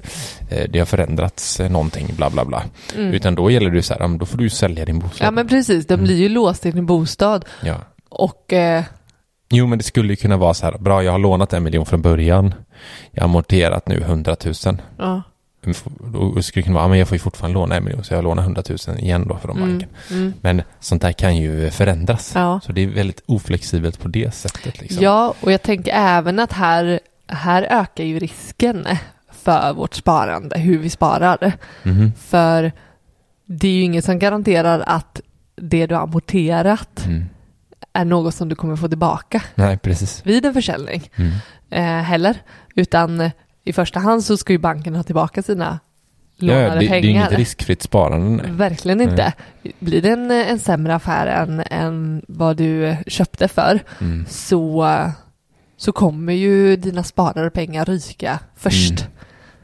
[0.50, 2.63] eh, det har förändrats eh, någonting, bla bla bla.
[2.96, 3.13] Mm.
[3.13, 5.28] Utan då gäller det så här, då får du ju sälja din bostad.
[5.28, 6.04] Ja men precis, de Mm.
[6.04, 7.46] blir ju låst i din bostad.
[7.63, 7.76] Ja.
[8.10, 8.84] Och eh,
[9.50, 11.86] Jo, men det skulle ju kunna vara så här, bra, jag har lånat en miljon
[11.86, 12.54] från början.
[13.12, 14.82] Jag har amorterat nu hundratusen.
[14.98, 15.22] ja.
[16.13, 18.13] Då skulle det kunna vara, ja, men jag får ju fortfarande låna en miljon, så
[18.13, 19.89] jag lånar hundratusen igen då från Mm, banken.
[20.12, 20.34] mm.
[20.41, 22.32] Men sånt där kan ju förändras.
[22.36, 22.60] Ja.
[22.65, 24.82] Så det är väldigt oflexibelt på det sättet.
[24.82, 25.03] Liksom.
[25.03, 28.88] Ja, och jag tänker även att här, här ökar ju risken
[29.32, 31.53] för vårt sparande, hur vi sparar.
[31.84, 32.12] Mhm.
[32.19, 32.71] För
[33.45, 35.21] det är ju ingen som garanterar att
[35.62, 37.25] det du har amorterat Mm.
[37.93, 40.21] är något som du kommer få tillbaka Nej, precis.
[40.25, 41.32] vid en försäljning Mm.
[41.69, 42.36] eh, heller.
[42.75, 43.32] Utan
[43.67, 45.80] i första hand så ska ju banken ha tillbaka sina
[46.38, 47.10] lånade ja, det, det är pengar.
[47.10, 48.43] inget riskfritt sparande.
[48.43, 48.51] Nej.
[48.51, 49.34] Verkligen inte.
[49.80, 54.25] Blir det en, en sämre affär än, än vad du köpte för Mm.
[54.30, 54.88] så,
[55.77, 58.91] så kommer ju dina sparade pengar ryka först.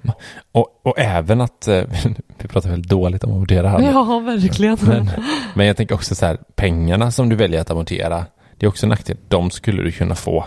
[0.03, 0.15] Mm.
[0.51, 1.83] Och, och även att, eh,
[2.37, 3.81] vi pratar väldigt dåligt om att amortera här.
[3.81, 4.77] Ja, verkligen.
[4.81, 5.09] Men,
[5.53, 8.25] men jag tänker också så här, pengarna som du väljer att amortera,
[8.57, 9.17] det är också en nackdel.
[9.27, 10.45] De skulle du kunna få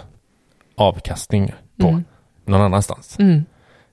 [0.76, 2.04] avkastning på Mm.
[2.46, 3.16] Någon annanstans.
[3.18, 3.44] Mm,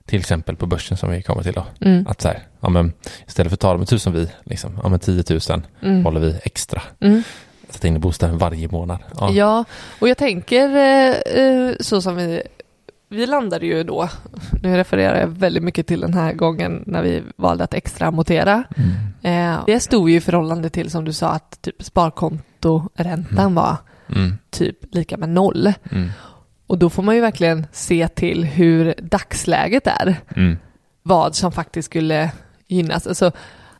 [0.05, 1.65] Till exempel på börsen som vi kommer till då.
[1.81, 2.93] mm, Att så här, ja men
[3.27, 6.39] istället för att ta de tusen vi, liksom, ja men 10 000 mm, håller vi
[6.43, 6.81] extra.
[6.99, 7.23] mm.
[7.69, 8.99] Sätta in i bostaden varje månad.
[9.19, 9.31] Ja.
[9.31, 9.65] Ja,
[9.99, 12.41] och jag tänker eh, eh, så som vi,
[13.09, 14.09] vi landade ju då,
[14.63, 18.63] nu refererar jag väldigt mycket till den här gången när vi valde att extra amortera.
[19.21, 19.53] Mm.
[19.55, 23.55] Eh, det stod ju i förhållande till som du sa att typ sparkontoräntan Mm.
[23.55, 23.77] var
[24.15, 24.37] Mm.
[24.49, 25.73] typ lika med noll.
[25.91, 26.09] Mm.
[26.67, 30.15] Och då får man ju verkligen se till hur dagsläget är.
[30.35, 30.57] Mm.
[31.03, 32.31] Vad som faktiskt skulle
[32.67, 33.07] gynnas.
[33.07, 33.31] Alltså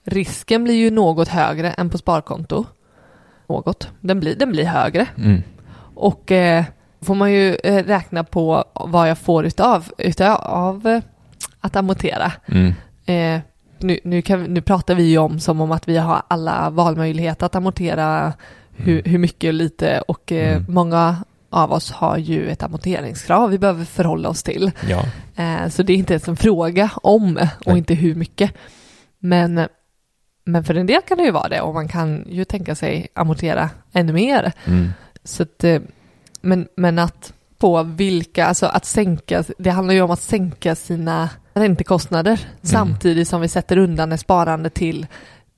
[0.04, 2.66] risken blir ju något högre än på sparkonto.
[3.50, 3.88] Något.
[4.02, 5.08] Den blir, den blir högre.
[5.18, 5.42] Mm.
[5.96, 6.64] Och eh,
[7.02, 11.02] får man ju eh, räkna på vad jag får utav, utav eh,
[11.60, 12.32] att amortera.
[12.46, 12.74] Mm.
[13.06, 13.42] Eh,
[13.80, 17.46] nu, nu, kan, nu pratar vi ju om som om att vi har alla valmöjligheter
[17.46, 18.34] att amortera
[18.76, 20.66] hur, hur mycket och lite och eh, Mm.
[20.74, 21.18] många
[21.54, 24.72] av oss har ju ett amorteringskrav vi behöver förhålla oss till.
[24.90, 25.06] Ja.
[25.44, 27.78] Eh, så det är inte ens en fråga om och Nej.
[27.78, 28.52] inte hur mycket.
[29.20, 29.68] Men,
[30.46, 33.08] men för en del kan det ju vara det och man kan ju tänka sig
[33.14, 34.52] amortera ännu mer.
[34.66, 34.90] Mm.
[35.24, 35.82] Så att, eh,
[36.42, 41.30] men, men att på vilka, alltså att sänka, det handlar ju om att sänka sina
[41.54, 45.08] räntekostnader samtidigt som vi sätter undan ett sparande till,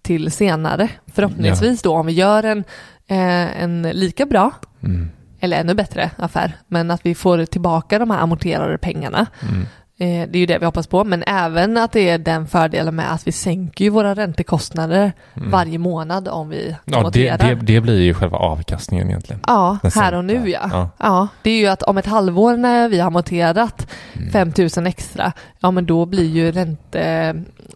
[0.02, 0.90] till senare.
[1.08, 2.64] Förhoppningsvis då om vi gör en,
[3.08, 4.52] eh, en lika bra
[4.84, 5.10] Mm.
[5.46, 9.66] Eller ännu bättre affär, men att vi får tillbaka de här amorterade pengarna Mm.
[9.98, 12.96] Eh, det är ju det vi hoppas på, men även att det är den fördelen
[12.96, 16.76] med att vi sänker ju våra räntekostnader varje månad om vi Mm.
[16.86, 17.38] Ja, det, amorterar.
[17.38, 19.42] det, det blir ju själva avkastningen egentligen.
[19.48, 20.70] Ja, här och nu ja.
[20.72, 20.90] Ja.
[20.98, 21.28] ja.
[21.42, 24.32] Det är ju att om ett halvår när vi har amorterat Mm.
[24.32, 27.02] 5 000 extra, ja men då blir ju ränte,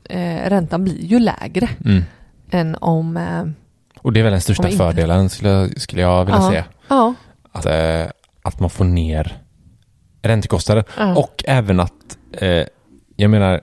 [0.09, 2.03] eh, räntan blir ju lägre Mm.
[2.51, 3.17] än om...
[3.17, 3.43] Eh,
[4.01, 6.49] Och det är väl den största fördelen skulle, skulle jag vilja Ja.
[6.49, 6.63] säga.
[6.87, 7.13] ja,
[7.51, 8.05] Att, eh,
[8.41, 9.37] att man får ner
[10.21, 10.83] räntekostnader.
[10.97, 11.15] Ja.
[11.15, 12.63] Och även att, eh,
[13.15, 13.61] jag menar,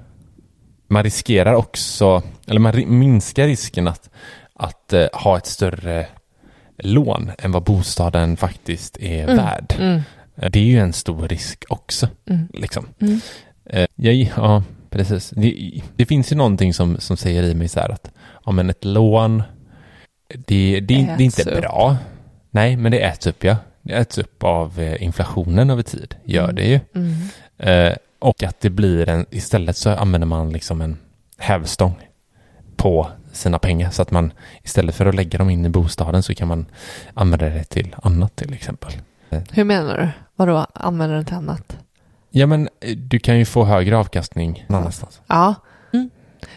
[0.89, 4.11] man riskerar också, eller man minskar risken att,
[4.55, 6.07] att eh, ha ett större
[6.79, 9.37] lån än vad bostaden faktiskt är Mm.
[9.37, 9.75] värd.
[9.79, 10.01] mm,
[10.53, 12.09] Det är ju en stor risk också.
[12.31, 12.89] mm, Liksom.
[13.01, 13.21] mm.
[13.71, 15.31] Eh, jag, ja, precis.
[15.31, 18.11] Det, det finns ju någonting som, som säger i mig så här att
[18.45, 19.43] ja, men ett lån,
[20.29, 21.61] det, det, det är inte upp.
[21.61, 21.97] bra.
[22.51, 23.57] Nej, men det äts upp, ja.
[23.87, 26.15] Det äts upp av eh, inflationen över tid.
[26.25, 26.55] Gör Mm.
[26.57, 26.81] det ju.
[26.95, 27.13] mm.
[27.59, 30.99] Eh, och att det blir en, istället så använder man liksom en
[31.39, 32.09] hävstång
[32.77, 33.91] på sina pengar.
[33.91, 36.67] Så att man istället för att lägga dem in i bostaden så kan man
[37.15, 38.93] använda det till annat till exempel.
[39.53, 40.09] Hur menar du?
[40.37, 41.77] Vadå, använder den till annat?
[42.31, 45.21] Ja, men eh, du kan ju få högre avkastning någon annanstans.
[45.27, 45.55] Ja.
[45.93, 46.11] Mm.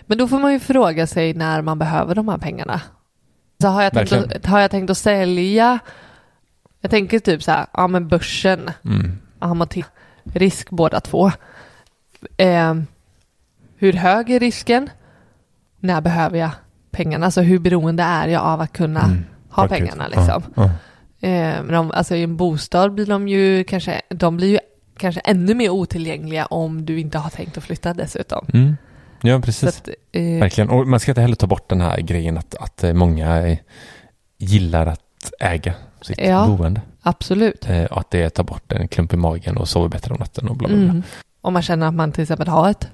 [0.06, 2.82] Men då får man ju fråga sig när man behöver de här pengarna.
[3.62, 4.38] Så har jag tänkt, Verkligen.
[4.40, 5.80] att, har jag tänkt att sälja,
[6.82, 9.18] jag tänker typ så här, ja men börsen, Mm.
[9.40, 9.86] amortering,
[10.34, 11.32] risk båda två.
[12.38, 12.76] Eh,
[13.78, 14.90] hur hög är risken?
[15.80, 16.50] När behöver jag
[16.92, 17.26] pengarna?
[17.26, 19.26] Alltså hur beroende är jag av att kunna Mm.
[19.50, 19.80] ha Faktiskt.
[19.92, 20.44] pengarna liksom?
[20.56, 21.28] Ja, ja.
[21.28, 24.60] Eh, men om, alltså i en bostad blir de ju kanske, de blir ju
[24.98, 28.46] kanske ännu mer otillgängliga om du inte har tänkt att flytta dessutom.
[28.54, 28.78] Mm.
[29.22, 29.70] Ja, precis.
[29.70, 30.70] att, eh, Verkligen.
[30.70, 33.58] Och man ska inte heller ta bort den här grejen att, att eh, många eh,
[34.38, 36.46] gillar att äga sitt Ja.
[36.58, 36.82] boende.
[37.02, 37.70] absolut.
[37.70, 40.56] Eh, att det tar bort en klump i magen och sover bättre om natten och
[40.56, 40.86] bla bla bla.
[40.90, 41.04] Mm.
[41.42, 42.88] Om man känner att man till exempel har ett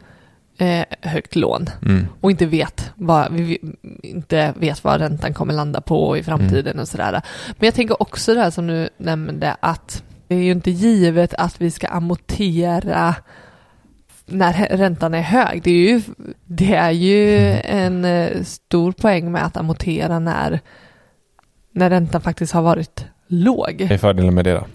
[0.57, 2.07] eh, högt lån Mm.
[2.21, 3.57] och inte vet, vad, vi
[4.03, 6.79] inte vet vad räntan kommer landa på i framtiden Mm.
[6.81, 7.11] och sådär.
[7.57, 11.33] Men jag tänker också det här som du nämnde att det är ju inte givet
[11.33, 13.15] att vi ska amortera
[14.25, 15.61] när räntan är hög.
[15.63, 16.01] Det är ju,
[16.45, 17.61] det är ju Mm.
[17.65, 20.59] en eh, stor poäng med att amortera när,
[21.75, 23.75] när räntan faktiskt har varit låg.
[23.81, 24.65] Vad är fördelen med det då?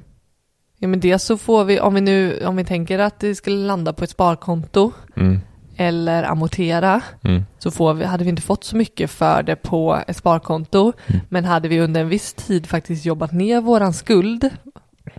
[0.78, 3.66] Ja men dels så får vi, om vi nu, om vi tänker att det skulle
[3.66, 5.40] landa på ett sparkonto Mm.
[5.76, 7.42] eller amortera, Mm.
[7.58, 11.20] så får vi, hade vi inte fått så mycket för det på ett sparkonto, Mm.
[11.28, 14.50] men hade vi under en viss tid faktiskt jobbat ner våran skuld,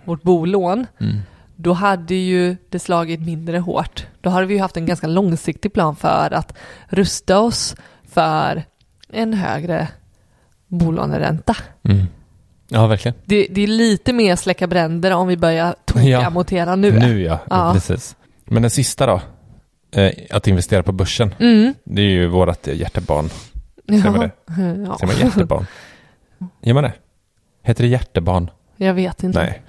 [0.04, 1.18] vårt bolån, Mm.
[1.56, 4.06] då hade ju det slagit mindre hårt.
[4.20, 6.54] Då hade vi ju haft en ganska långsiktig plan för att
[6.88, 7.76] rusta oss
[8.08, 8.62] för
[9.12, 9.88] en högre
[10.78, 11.56] bolåneränta.
[11.88, 12.06] Mm.
[12.68, 13.14] Ja, verkligen.
[13.24, 16.26] Det, det är lite mer släcka bränder om vi börjar Ja.
[16.26, 16.92] amortera nu.
[16.98, 17.70] Nu ja, Ja.
[17.74, 18.16] precis.
[18.44, 19.20] Men den sista då?
[20.00, 21.34] Eh, att investera på börsen.
[21.38, 21.74] Mm.
[21.84, 23.28] Det är ju vårt hjärtebarn.
[23.88, 24.30] Säger man det?
[24.86, 24.98] Ja.
[24.98, 25.66] Säger man hjärtebarn?
[26.62, 26.92] Gör man det?
[27.62, 28.50] Heter det hjärtebarn?
[28.76, 29.38] Jag vet inte.
[29.38, 29.62] Nej.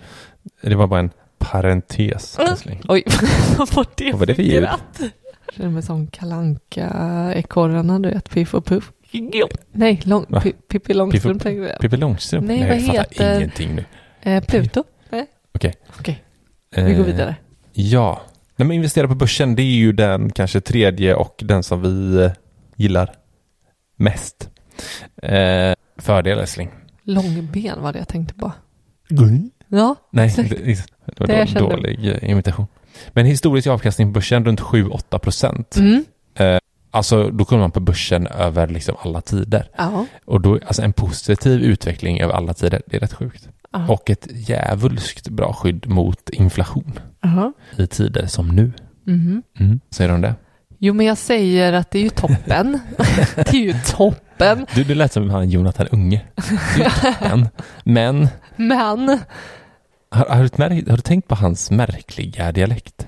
[0.61, 2.39] Det var bara en parentes.
[2.39, 2.77] Mm.
[2.87, 3.03] Oj,
[3.57, 4.63] vad var det Vad var det för ljud?
[4.63, 6.89] Jag känner mig som kalanka
[7.35, 8.91] ekorrarna du vet, Piff och Puff.
[9.71, 10.25] Nej, lång,
[10.69, 11.79] Pippi Långstrump tänkte jag.
[11.79, 12.47] Pippi Långstrump?
[12.47, 13.85] Nej, Nej, vad jag fattar heter- ingenting nu.
[14.21, 14.83] Eh, Pluto?
[15.09, 15.25] Nej.
[15.55, 15.73] Okej.
[15.99, 16.23] Okej,
[16.75, 17.35] vi går Eh, vidare.
[17.73, 18.21] Ja.
[18.55, 22.23] Nej, men investera på börsen, det är ju den kanske tredje och den som vi
[22.23, 22.31] eh,
[22.75, 23.11] gillar
[23.95, 24.49] mest.
[25.23, 26.69] Eh, fördel, älskling.
[27.03, 28.51] Långben var det jag tänkte på.
[29.67, 30.49] Ja, Nej, exakt.
[30.49, 32.67] det, det var Det då, dålig eh, imitation.
[33.11, 35.75] Men historisk avkastning på börsen runt 7-8 procent.
[35.75, 36.05] Mm.
[36.93, 39.67] Alltså då kommer man på börsen över liksom alla tider.
[39.77, 40.05] Ja.
[40.25, 43.49] Och då, alltså en positiv utveckling över alla tider, det är rätt sjukt.
[43.71, 43.87] Ja.
[43.87, 47.53] Och ett jävulskt bra skydd mot inflation Aha.
[47.77, 48.71] i tider som nu.
[49.05, 49.43] Mhm.
[49.59, 49.79] Mm.
[49.91, 50.35] Säger de det?
[50.79, 52.79] Jo, men jag säger att det är ju toppen.
[53.35, 54.65] det är ju toppen.
[54.75, 56.21] Du, det lät som han Jonathan Unge.
[56.77, 57.47] Det är toppen.
[57.83, 59.19] Men Men,
[60.11, 63.07] har, har, du märkt, har du tänkt på hans märkliga dialekt?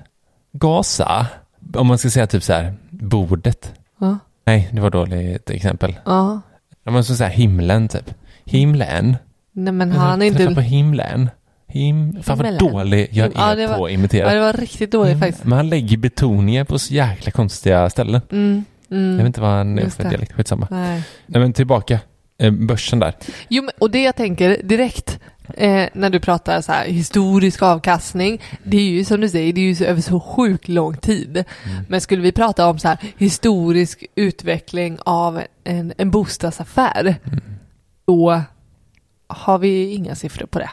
[0.52, 1.26] Gasa.
[1.74, 3.72] Om man ska säga typ så här, bordet.
[4.00, 5.96] ja, Nej, det var dåligt exempel.
[6.04, 6.40] ja.
[6.86, 8.14] Om man ska säga himlen typ.
[8.44, 9.16] Himlen.
[9.52, 10.62] Nej, men han är Träffa på inte...
[10.62, 11.30] himlen.
[11.68, 12.22] Him...
[12.22, 14.28] Fan vad dålig jag Ja, är var- på att imitera.
[14.28, 15.44] Ja, det var riktigt dåligt faktiskt.
[15.44, 18.20] Men han lägger betoningen på så jäkla konstiga ställen.
[18.32, 18.64] Mm.
[18.90, 19.10] Mm.
[19.10, 20.32] Jag vet inte vad han är för dialekt.
[20.32, 20.68] Skitsamma.
[20.70, 21.02] Nej.
[21.26, 22.00] Nej men tillbaka.
[22.38, 23.14] Eh, börsen där.
[23.48, 25.15] Jo, men, och det jag tänker direkt
[25.54, 29.60] eh, när du pratar så här historisk avkastning, det är ju som du säger, det
[29.60, 31.44] är ju så, över så sjukt lång tid.
[31.88, 37.16] Men skulle vi prata om så här historisk utveckling av en, en bostadsaffär,
[38.06, 38.42] då
[39.26, 40.70] har vi inga siffror på det.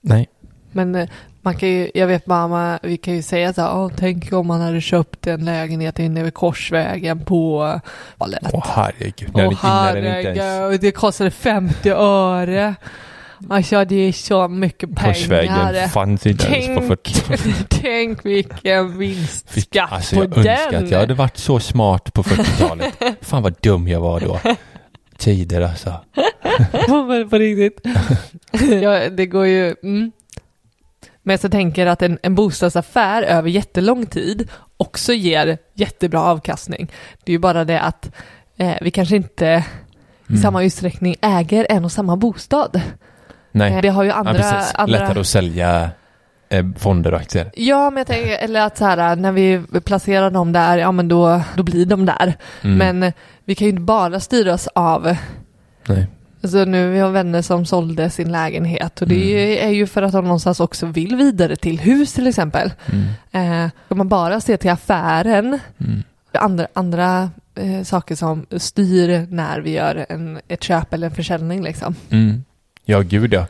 [0.00, 0.28] Nej.
[0.72, 1.08] Men, eh,
[1.40, 4.46] Man kan ju, jag vet mamma, vi kan ju säga så här, "Åh, tänk om
[4.46, 7.80] man hade köpt en lägenhet inne vid Korsvägen på,
[8.54, 9.30] Åh herregud.
[9.34, 10.38] Det- när den inte ens...
[10.38, 12.74] herregud, det kostade 50 öre.
[13.48, 15.12] Alltså det är så mycket pengar.
[15.14, 20.84] Korsvägen fanns inte ens på 40 Tänk vilken vinstskatt Alltså på jag önskar den.
[20.84, 22.94] att jag hade varit så smart på 40-talet.
[23.20, 24.40] Fan vad dum jag var då.
[25.18, 25.94] Tider alltså.
[27.08, 27.80] Men på riktigt.
[28.82, 29.74] ja, det går ju...
[29.82, 30.12] Mm.
[31.22, 36.92] Men jag tänker att en, en bostadsaffär över jättelång tid också ger jättebra avkastning.
[37.24, 38.10] Det är ju bara det att
[38.56, 39.64] eh, vi kanske inte
[40.28, 40.42] i Mm.
[40.42, 42.80] samma utsträckning äger en och samma bostad.
[43.56, 44.32] Nej, Eh, Det har ju ja, andra...
[44.34, 44.74] precis.
[44.74, 44.98] andra...
[44.98, 45.90] Lättare att sälja
[46.48, 47.50] eh, fonder och aktier.
[47.56, 51.08] Ja, men jag tänker, eller att så här, när vi placerar dem där, ja men
[51.08, 52.34] då, då blir de där.
[52.62, 52.98] Mm.
[52.98, 53.12] Men
[53.44, 55.16] vi kan ju inte bara styras av
[55.88, 56.06] Nej.
[56.42, 59.50] Alltså nu, vi har vänner som sålde sin lägenhet och det är Mm.
[59.50, 62.72] ju- är ju för att de någonstans också vill vidare till hus till exempel.
[63.32, 63.64] Mm.
[63.64, 66.02] Eh, om man bara ser till affären, Mm.
[66.32, 71.62] andra, andra eh, saker som styr när vi gör en, ett köp eller en försäljning
[71.62, 71.94] liksom.
[72.10, 72.44] Mm.
[72.88, 73.46] Ja, gud ja.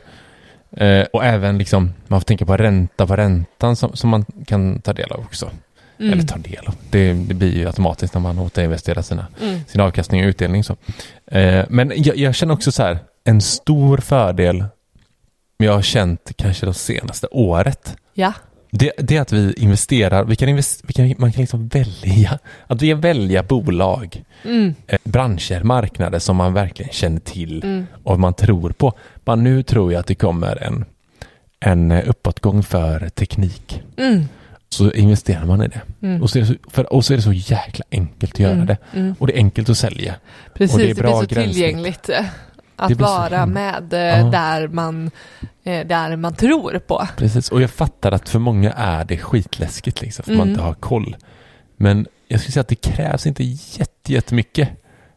[0.85, 4.81] Eh, och även liksom, man får tänka på ränta på räntan som, som man kan
[4.81, 5.51] ta del av också.
[5.99, 6.13] Mm.
[6.13, 6.75] Eller ta del av.
[6.89, 9.59] Det, det blir ju automatiskt när man återinvesterar sina, Mm.
[9.67, 10.63] sin avkastning och utdelning.
[10.63, 10.75] Så.
[11.25, 14.65] Eh, men jag, jag känner också så här, en stor fördel
[15.57, 17.95] jag har känt kanske det senaste året.
[18.13, 18.33] Ja,
[18.69, 22.39] Det, det är att vi investerar, vi kan invest, vi kan, man kan liksom välja,
[22.67, 24.75] att vi välja bolag, mm.
[24.87, 27.87] eh, branscher, marknader som man verkligen känner till Mm.
[28.03, 28.93] och man tror på.
[29.25, 30.85] Bara nu tror jag att det kommer en,
[31.59, 33.81] en eh, uppåtgång för teknik.
[33.97, 34.25] Mm.
[34.69, 35.81] Så investerar man i det.
[36.01, 36.21] Mm.
[36.21, 38.51] Och, så är det så, för, och så är det så jäkla enkelt att göra
[38.53, 38.65] Mm.
[38.65, 38.77] det.
[38.93, 39.15] Mm.
[39.19, 40.15] Och det är enkelt att sälja.
[40.53, 42.09] Precis, Och det det, är bra blir så tillgängligt
[42.77, 44.23] att vara med eh, Ja.
[44.31, 45.11] där, man,
[45.63, 47.07] eh, där man tror på.
[47.17, 50.49] Precis, och jag fattar att för många är det skitläskigt liksom, för man Mm.
[50.49, 51.15] inte har koll.
[51.77, 54.69] Men jag skulle säga att det krävs inte jätte- jättemycket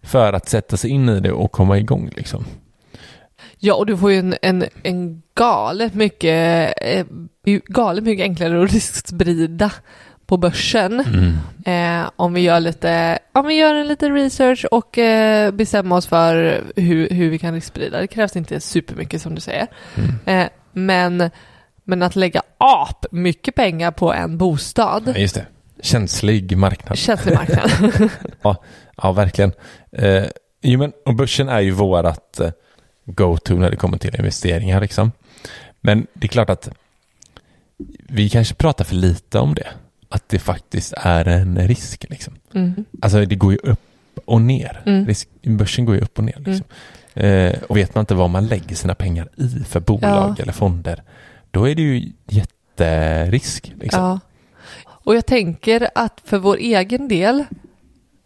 [0.02, 2.44] för att sätta sig in i det och komma igång liksom.
[3.58, 7.06] Ja, och du får ju en, en, en galet mycket, eh,
[7.66, 9.72] galet mycket enklare att risksprida
[10.30, 11.00] på börsen.
[11.64, 16.06] Eh, om vi gör lite, om vi gör en liten research och eh, bestämmer oss
[16.06, 18.00] för hur, hur vi kan risksprida.
[18.00, 19.66] Det krävs inte supermycket som du säger.
[19.94, 20.10] Mm.
[20.26, 21.30] Eh, men,
[21.84, 25.46] men att lägga ap mycket pengar på en bostad, Ja, just det.
[25.82, 26.98] Känslig marknad.
[26.98, 28.10] känslig marknad.
[29.02, 29.52] Ja, verkligen.
[29.92, 30.24] Eh,
[30.62, 32.50] jo, men, och börsen är ju vårat eh,
[33.04, 34.80] go-to när det kommer till investeringar.
[34.80, 35.12] Liksom.
[35.80, 36.70] Men det är klart att
[38.08, 39.66] vi kanske pratar för lite om det.
[40.12, 42.04] Att det faktiskt är en risk.
[42.10, 42.34] Liksom.
[42.54, 42.84] Mm.
[43.02, 43.80] Alltså det går ju upp
[44.24, 44.82] och ner.
[44.86, 45.06] Mm.
[45.06, 46.42] Risk, börsen går ju upp och ner.
[46.46, 46.64] Liksom.
[47.14, 50.42] Eh, och vet man inte vad man lägger sina pengar i för bolag Ja.
[50.42, 51.02] eller fonder,
[51.50, 53.72] då är det ju jätterisk.
[53.80, 54.02] Liksom.
[54.04, 54.20] Ja.
[54.86, 57.44] Och jag tänker att för vår egen del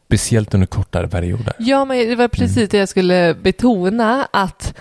[0.06, 1.52] Speciellt under kortare perioder.
[1.58, 4.74] Ja, men det var precis det jag skulle betona att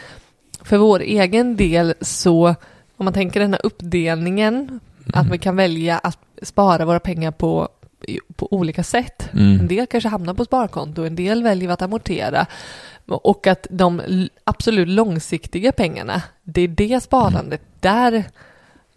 [0.62, 2.48] för vår egen del så
[2.98, 4.80] om man tänker den här uppdelningen
[5.14, 7.70] att vi kan välja att spara våra pengar på,
[8.36, 9.30] på olika sätt.
[9.34, 9.60] Mm.
[9.60, 12.46] En del kanske hamnar på sparkonto, en del väljer att amortera
[13.08, 14.02] och att de
[14.44, 18.24] absolut långsiktiga pengarna, det är det sparandet där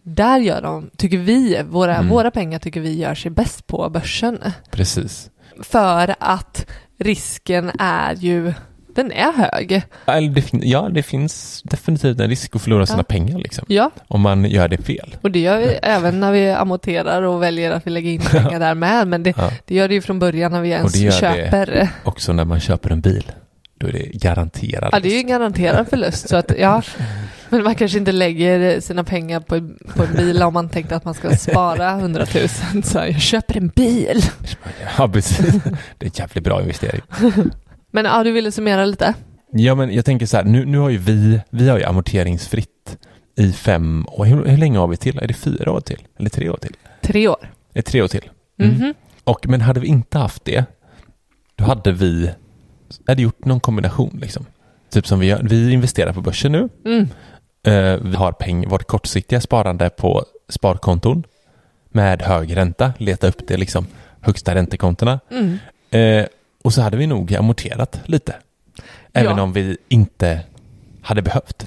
[0.03, 2.09] där gör de, tycker vi, våra, Mm.
[2.09, 4.38] våra pengar tycker vi gör sig bäst på börsen.
[4.70, 5.30] Precis.
[5.62, 6.66] För att
[6.99, 8.55] risken är ju,
[8.97, 9.82] den är hög.
[10.34, 13.03] Det ja, det finns definitivt en risk att förlora sina Ja.
[13.03, 13.64] pengar liksom.
[13.68, 15.16] Ja, Om man gör det fel.
[15.22, 18.61] och det gör vi även när vi amorterar och väljer att vi lägger in pengar
[18.61, 19.09] där med.
[19.09, 19.51] Men det, Ja.
[19.64, 21.16] det gör det ju från början när vi ens det gör det.
[21.18, 21.88] köper.
[22.05, 23.32] Också när man köper en bil.
[23.78, 24.88] Då är det garanterat.
[24.92, 26.28] Ja, det är ju en garanterad förlust.
[26.28, 26.82] Så att, ja.
[27.49, 31.05] Men man kanske inte lägger sina pengar på, på en bil om man tänkte att
[31.05, 32.26] man ska spara 100
[32.74, 32.82] 000.
[32.82, 34.22] Så jag köper en bil.
[34.99, 35.38] Ja, precis.
[35.99, 37.01] Det är en jävligt bra investering.
[37.97, 39.14] Men ja, du ville summera lite?
[39.53, 42.99] Ja, men jag tänker så här, nu, nu har ju vi, vi har ju amorteringsfritt
[43.36, 44.24] i fem år.
[44.24, 45.18] Hur, hur länge har vi till?
[45.18, 46.07] Är det fyra år till?
[46.18, 46.76] Eller tre år till?
[47.03, 47.51] Tre år.
[47.74, 48.30] Är tre år till?
[48.61, 48.74] Mm.
[48.74, 48.94] Mhm.
[49.24, 50.64] Och, men hade vi inte haft det,
[51.55, 52.30] då hade vi
[53.07, 54.47] hade gjort någon kombination liksom.
[54.90, 56.68] Typ som vi gör, vi investerar på börsen nu.
[56.84, 57.09] Mm.
[57.66, 61.24] Eh, vi har peng, vårt kortsiktiga sparande på sparkonton
[61.88, 63.86] med hög ränta, leta upp det liksom
[64.20, 65.20] högsta räntekontona.
[65.30, 65.59] Mm.
[65.90, 66.26] Eh,
[66.66, 68.34] och så hade vi nog amorterat lite.
[69.12, 69.42] Även Ja.
[69.42, 70.40] om vi inte
[71.02, 71.66] hade behövt,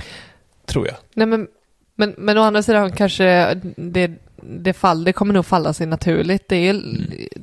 [0.65, 0.95] tror jag.
[1.15, 1.47] Nej, men,
[1.95, 4.11] men, men å andra sidan kanske det,
[4.43, 6.47] det, fall, det kommer nog falla sig naturligt.
[6.49, 6.81] Det är,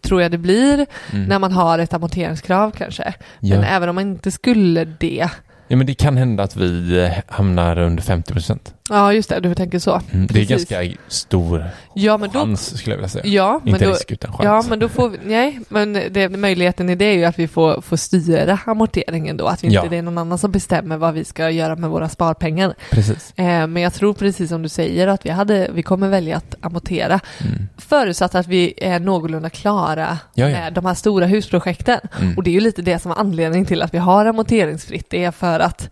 [0.01, 1.25] tror jag det blir Mm.
[1.29, 3.15] när man har ett amorteringskrav kanske.
[3.41, 3.55] Ja.
[3.57, 5.29] Men även om man inte skulle det.
[5.69, 8.75] ja, men det kan hända att vi eh, hamnar under 50 procent.
[8.91, 10.01] Ja, just det, du tänker så.
[10.13, 11.65] Mm, det är ganska stor
[11.95, 13.27] Ja, men då, chans skulle jag vilja säga.
[13.27, 14.45] ja, Inte då, risk utan chans.
[14.45, 17.49] ja, men då får vi, nej, men det, möjligheten i det är ju att vi
[17.49, 19.87] får, får styra amorteringen då, att vi inte Ja.
[19.91, 22.75] det är någon annan som bestämmer vad vi ska göra med våra sparpengar.
[22.91, 23.33] Precis.
[23.37, 26.55] Eh, men jag tror precis som du säger att vi, hade, vi kommer välja att
[26.61, 27.69] amortera, Mm.
[27.79, 30.59] förutsatt att vi är någorlunda klara Ja, ja.
[30.59, 31.99] med de här stora husprojekten.
[32.21, 32.37] Mm.
[32.37, 35.07] Och det är ju lite det som är anledningen till att vi har amorteringsfritt.
[35.11, 35.91] Det är för att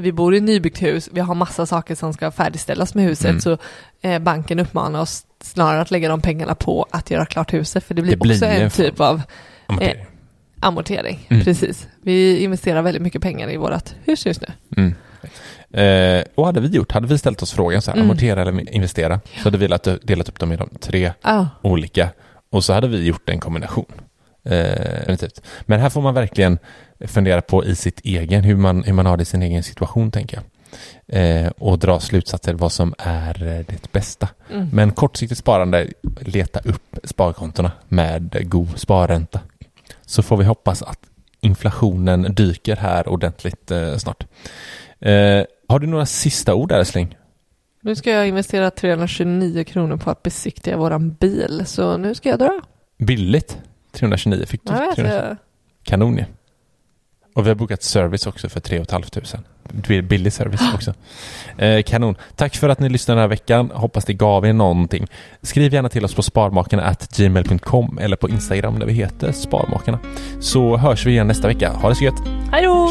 [0.00, 3.28] vi bor i ett nybyggt hus, vi har massa saker som ska färdigställas med huset,
[3.30, 3.40] Mm.
[3.40, 3.58] så
[4.02, 7.94] eh, banken uppmanar oss snarare att lägga de pengarna på att göra klart huset, för
[7.94, 9.22] det blir, Det blir också en typ av
[9.66, 10.06] Amortering.
[10.60, 11.26] amortering.
[11.30, 11.44] Mm.
[11.44, 11.88] Precis.
[12.02, 14.48] Vi investerar väldigt mycket pengar i vårt hus just nu.
[14.76, 14.94] Mm.
[15.72, 18.10] Eh, och hade vi gjort, hade vi ställt oss frågan så här, Mm.
[18.10, 19.66] amortera eller investera, så hade vi
[20.02, 22.08] delat, upp dem i de tre Ja, olika
[22.50, 23.84] och så hade vi gjort en kombination.
[24.44, 25.16] Eh.
[25.60, 26.58] Men här får man verkligen
[27.00, 30.10] fundera på i sitt egen, hur man, hur man har det i sin egen situation
[30.10, 30.44] tänker jag.
[31.06, 34.28] Eh, och dra slutsatser vad som är eh, det bästa.
[34.50, 34.68] Mm.
[34.72, 35.86] Men kortsiktigt sparande,
[36.20, 39.40] leta upp sparkontona med god sparränta.
[40.06, 41.00] Så får vi hoppas att
[41.40, 44.26] inflationen dyker här ordentligt eh, snart.
[45.00, 47.16] Eh, har du några sista ord där älskling?
[47.80, 52.38] Nu ska jag investera 329 kronor på att besiktiga våran bil, så nu ska jag
[52.38, 52.60] dra.
[52.98, 53.58] Billigt?
[53.94, 54.72] 329 fick du?
[54.72, 55.12] 329.
[55.14, 55.36] jag,
[55.84, 56.24] Kanon ju.
[57.34, 59.08] Och vi har bokat service också för 3 500.
[59.68, 60.94] Det blir billig service också.
[61.58, 62.16] Eh, kanon.
[62.36, 63.70] Tack för att ni lyssnade den här veckan.
[63.74, 65.06] Hoppas det gav er någonting.
[65.42, 69.98] Skriv gärna till oss på sparmakarna@gmail.com eller på Instagram där vi heter Sparmakarna.
[70.40, 71.72] Så hörs vi igen nästa vecka.
[71.72, 72.22] Ha det så gött.
[72.52, 72.90] hej då!